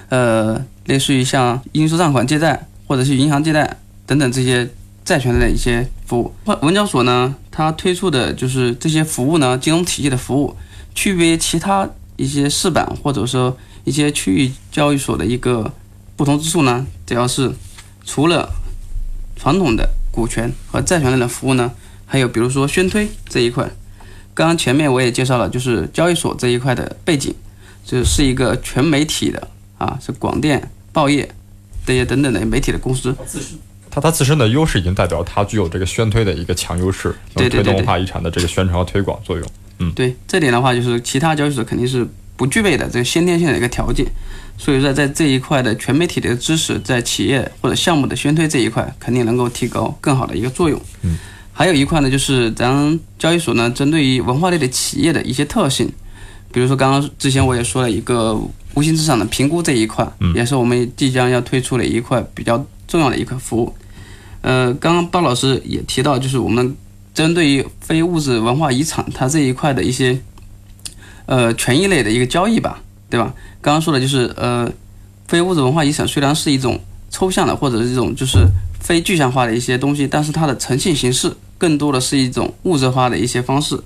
[0.08, 3.76] 呃，类似于像应收账款借贷或者是银行借贷
[4.06, 4.68] 等等这些。
[5.08, 10.54] 债权的一些服务，文交所呢，它推出的就是这些服务呢，金融体系的服务，
[10.94, 15.72] 区别其他一些市板或者说一些区域交易所的一个
[16.14, 17.50] 不同之处呢，主要是
[18.04, 18.52] 除了
[19.34, 21.72] 传统的股权和债权类的服务呢，
[22.04, 23.66] 还有比如说宣推这一块。
[24.34, 27.34] 刚刚前面我也介绍了，就是交易所这一块的背景，
[27.82, 29.48] 就是一个全媒体的
[29.78, 31.34] 啊，是广电、报业
[31.86, 33.16] 这些等等的媒体的公司。
[34.00, 39.46] 它它自身的优势已经代表它具有这个宣推的一个强优势，能推动文化遗产的这个宣传和推广作用。
[39.78, 44.06] 嗯，对，这点的话就是其他交易所肯定是不具备的这个先天性的一个条件。
[44.56, 50.80] 所以说，在这一块的全媒体的知识，在企业或者项目的宣推这一块，肯定能够提高更好的一个作用。
[51.02, 51.16] 嗯，
[51.52, 55.88] 还有一块呢，就是咱交易所呢，针对于文化类的企业的一些特性，
[56.52, 58.34] 比如说刚刚之前我也说了一个
[58.74, 63.72] 无形资产的评估这一块，也是我们即将要推出的一块比较重要的一块服务。
[64.48, 66.74] 呃，刚刚包老师也提到，就是我们
[67.12, 70.18] 针对于非物质文化遗产它这一块的一些
[71.26, 72.80] 呃权益类的一个交易吧，
[73.10, 73.34] 对吧？
[73.60, 74.72] 刚刚说的就是呃，
[75.26, 76.80] 非物质文化遗产虽然是一种
[77.10, 78.38] 抽象的或者是一种就是
[78.80, 83.78] 非具象化的一些东西，但是它的呈现形式更多的是一种物质化的一些方式。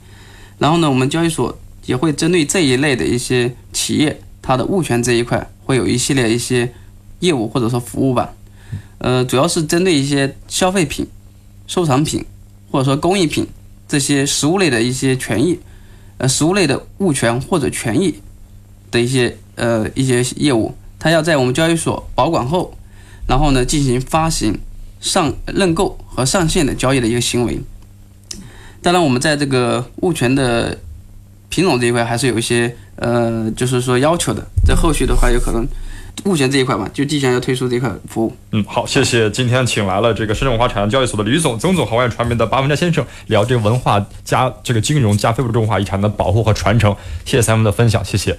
[0.59, 6.73] 然后呢，我们交易所也会针对这一类的一些企业，它的物权这一块会有一系列一些
[7.19, 8.33] 业务或者说服务吧。
[9.03, 11.05] 呃，主要是针对一些消费品、
[11.67, 12.25] 收藏品
[12.71, 13.45] 或者说工艺品
[13.89, 15.59] 这些实物类的一些权益，
[16.19, 18.15] 呃，实物类的物权或者权益
[18.93, 22.73] 的一些呃一些业务，它要在我们交易所保管后，
[23.27, 24.57] 然后呢进行发行、
[25.01, 27.61] 上认购和上线的交易的一个行为。
[28.83, 30.79] 当然，我们在这个物权的
[31.49, 35.67] 品种这一块还是有一些呃，就是说要求的，在后续的话有可能。
[36.25, 38.33] 物权这一块嘛，就即将要推出这一块服务。
[38.53, 39.31] 嗯，好，谢谢。
[39.31, 46.95] 今天请来了这个深圳文化产业交易所的吕总、曾总和万传媒的巴文佳先生，聊这个文化加这个金融加非物质文化遗产的保护和传承。
[47.25, 48.39] 谢谢三位的分享，谢谢。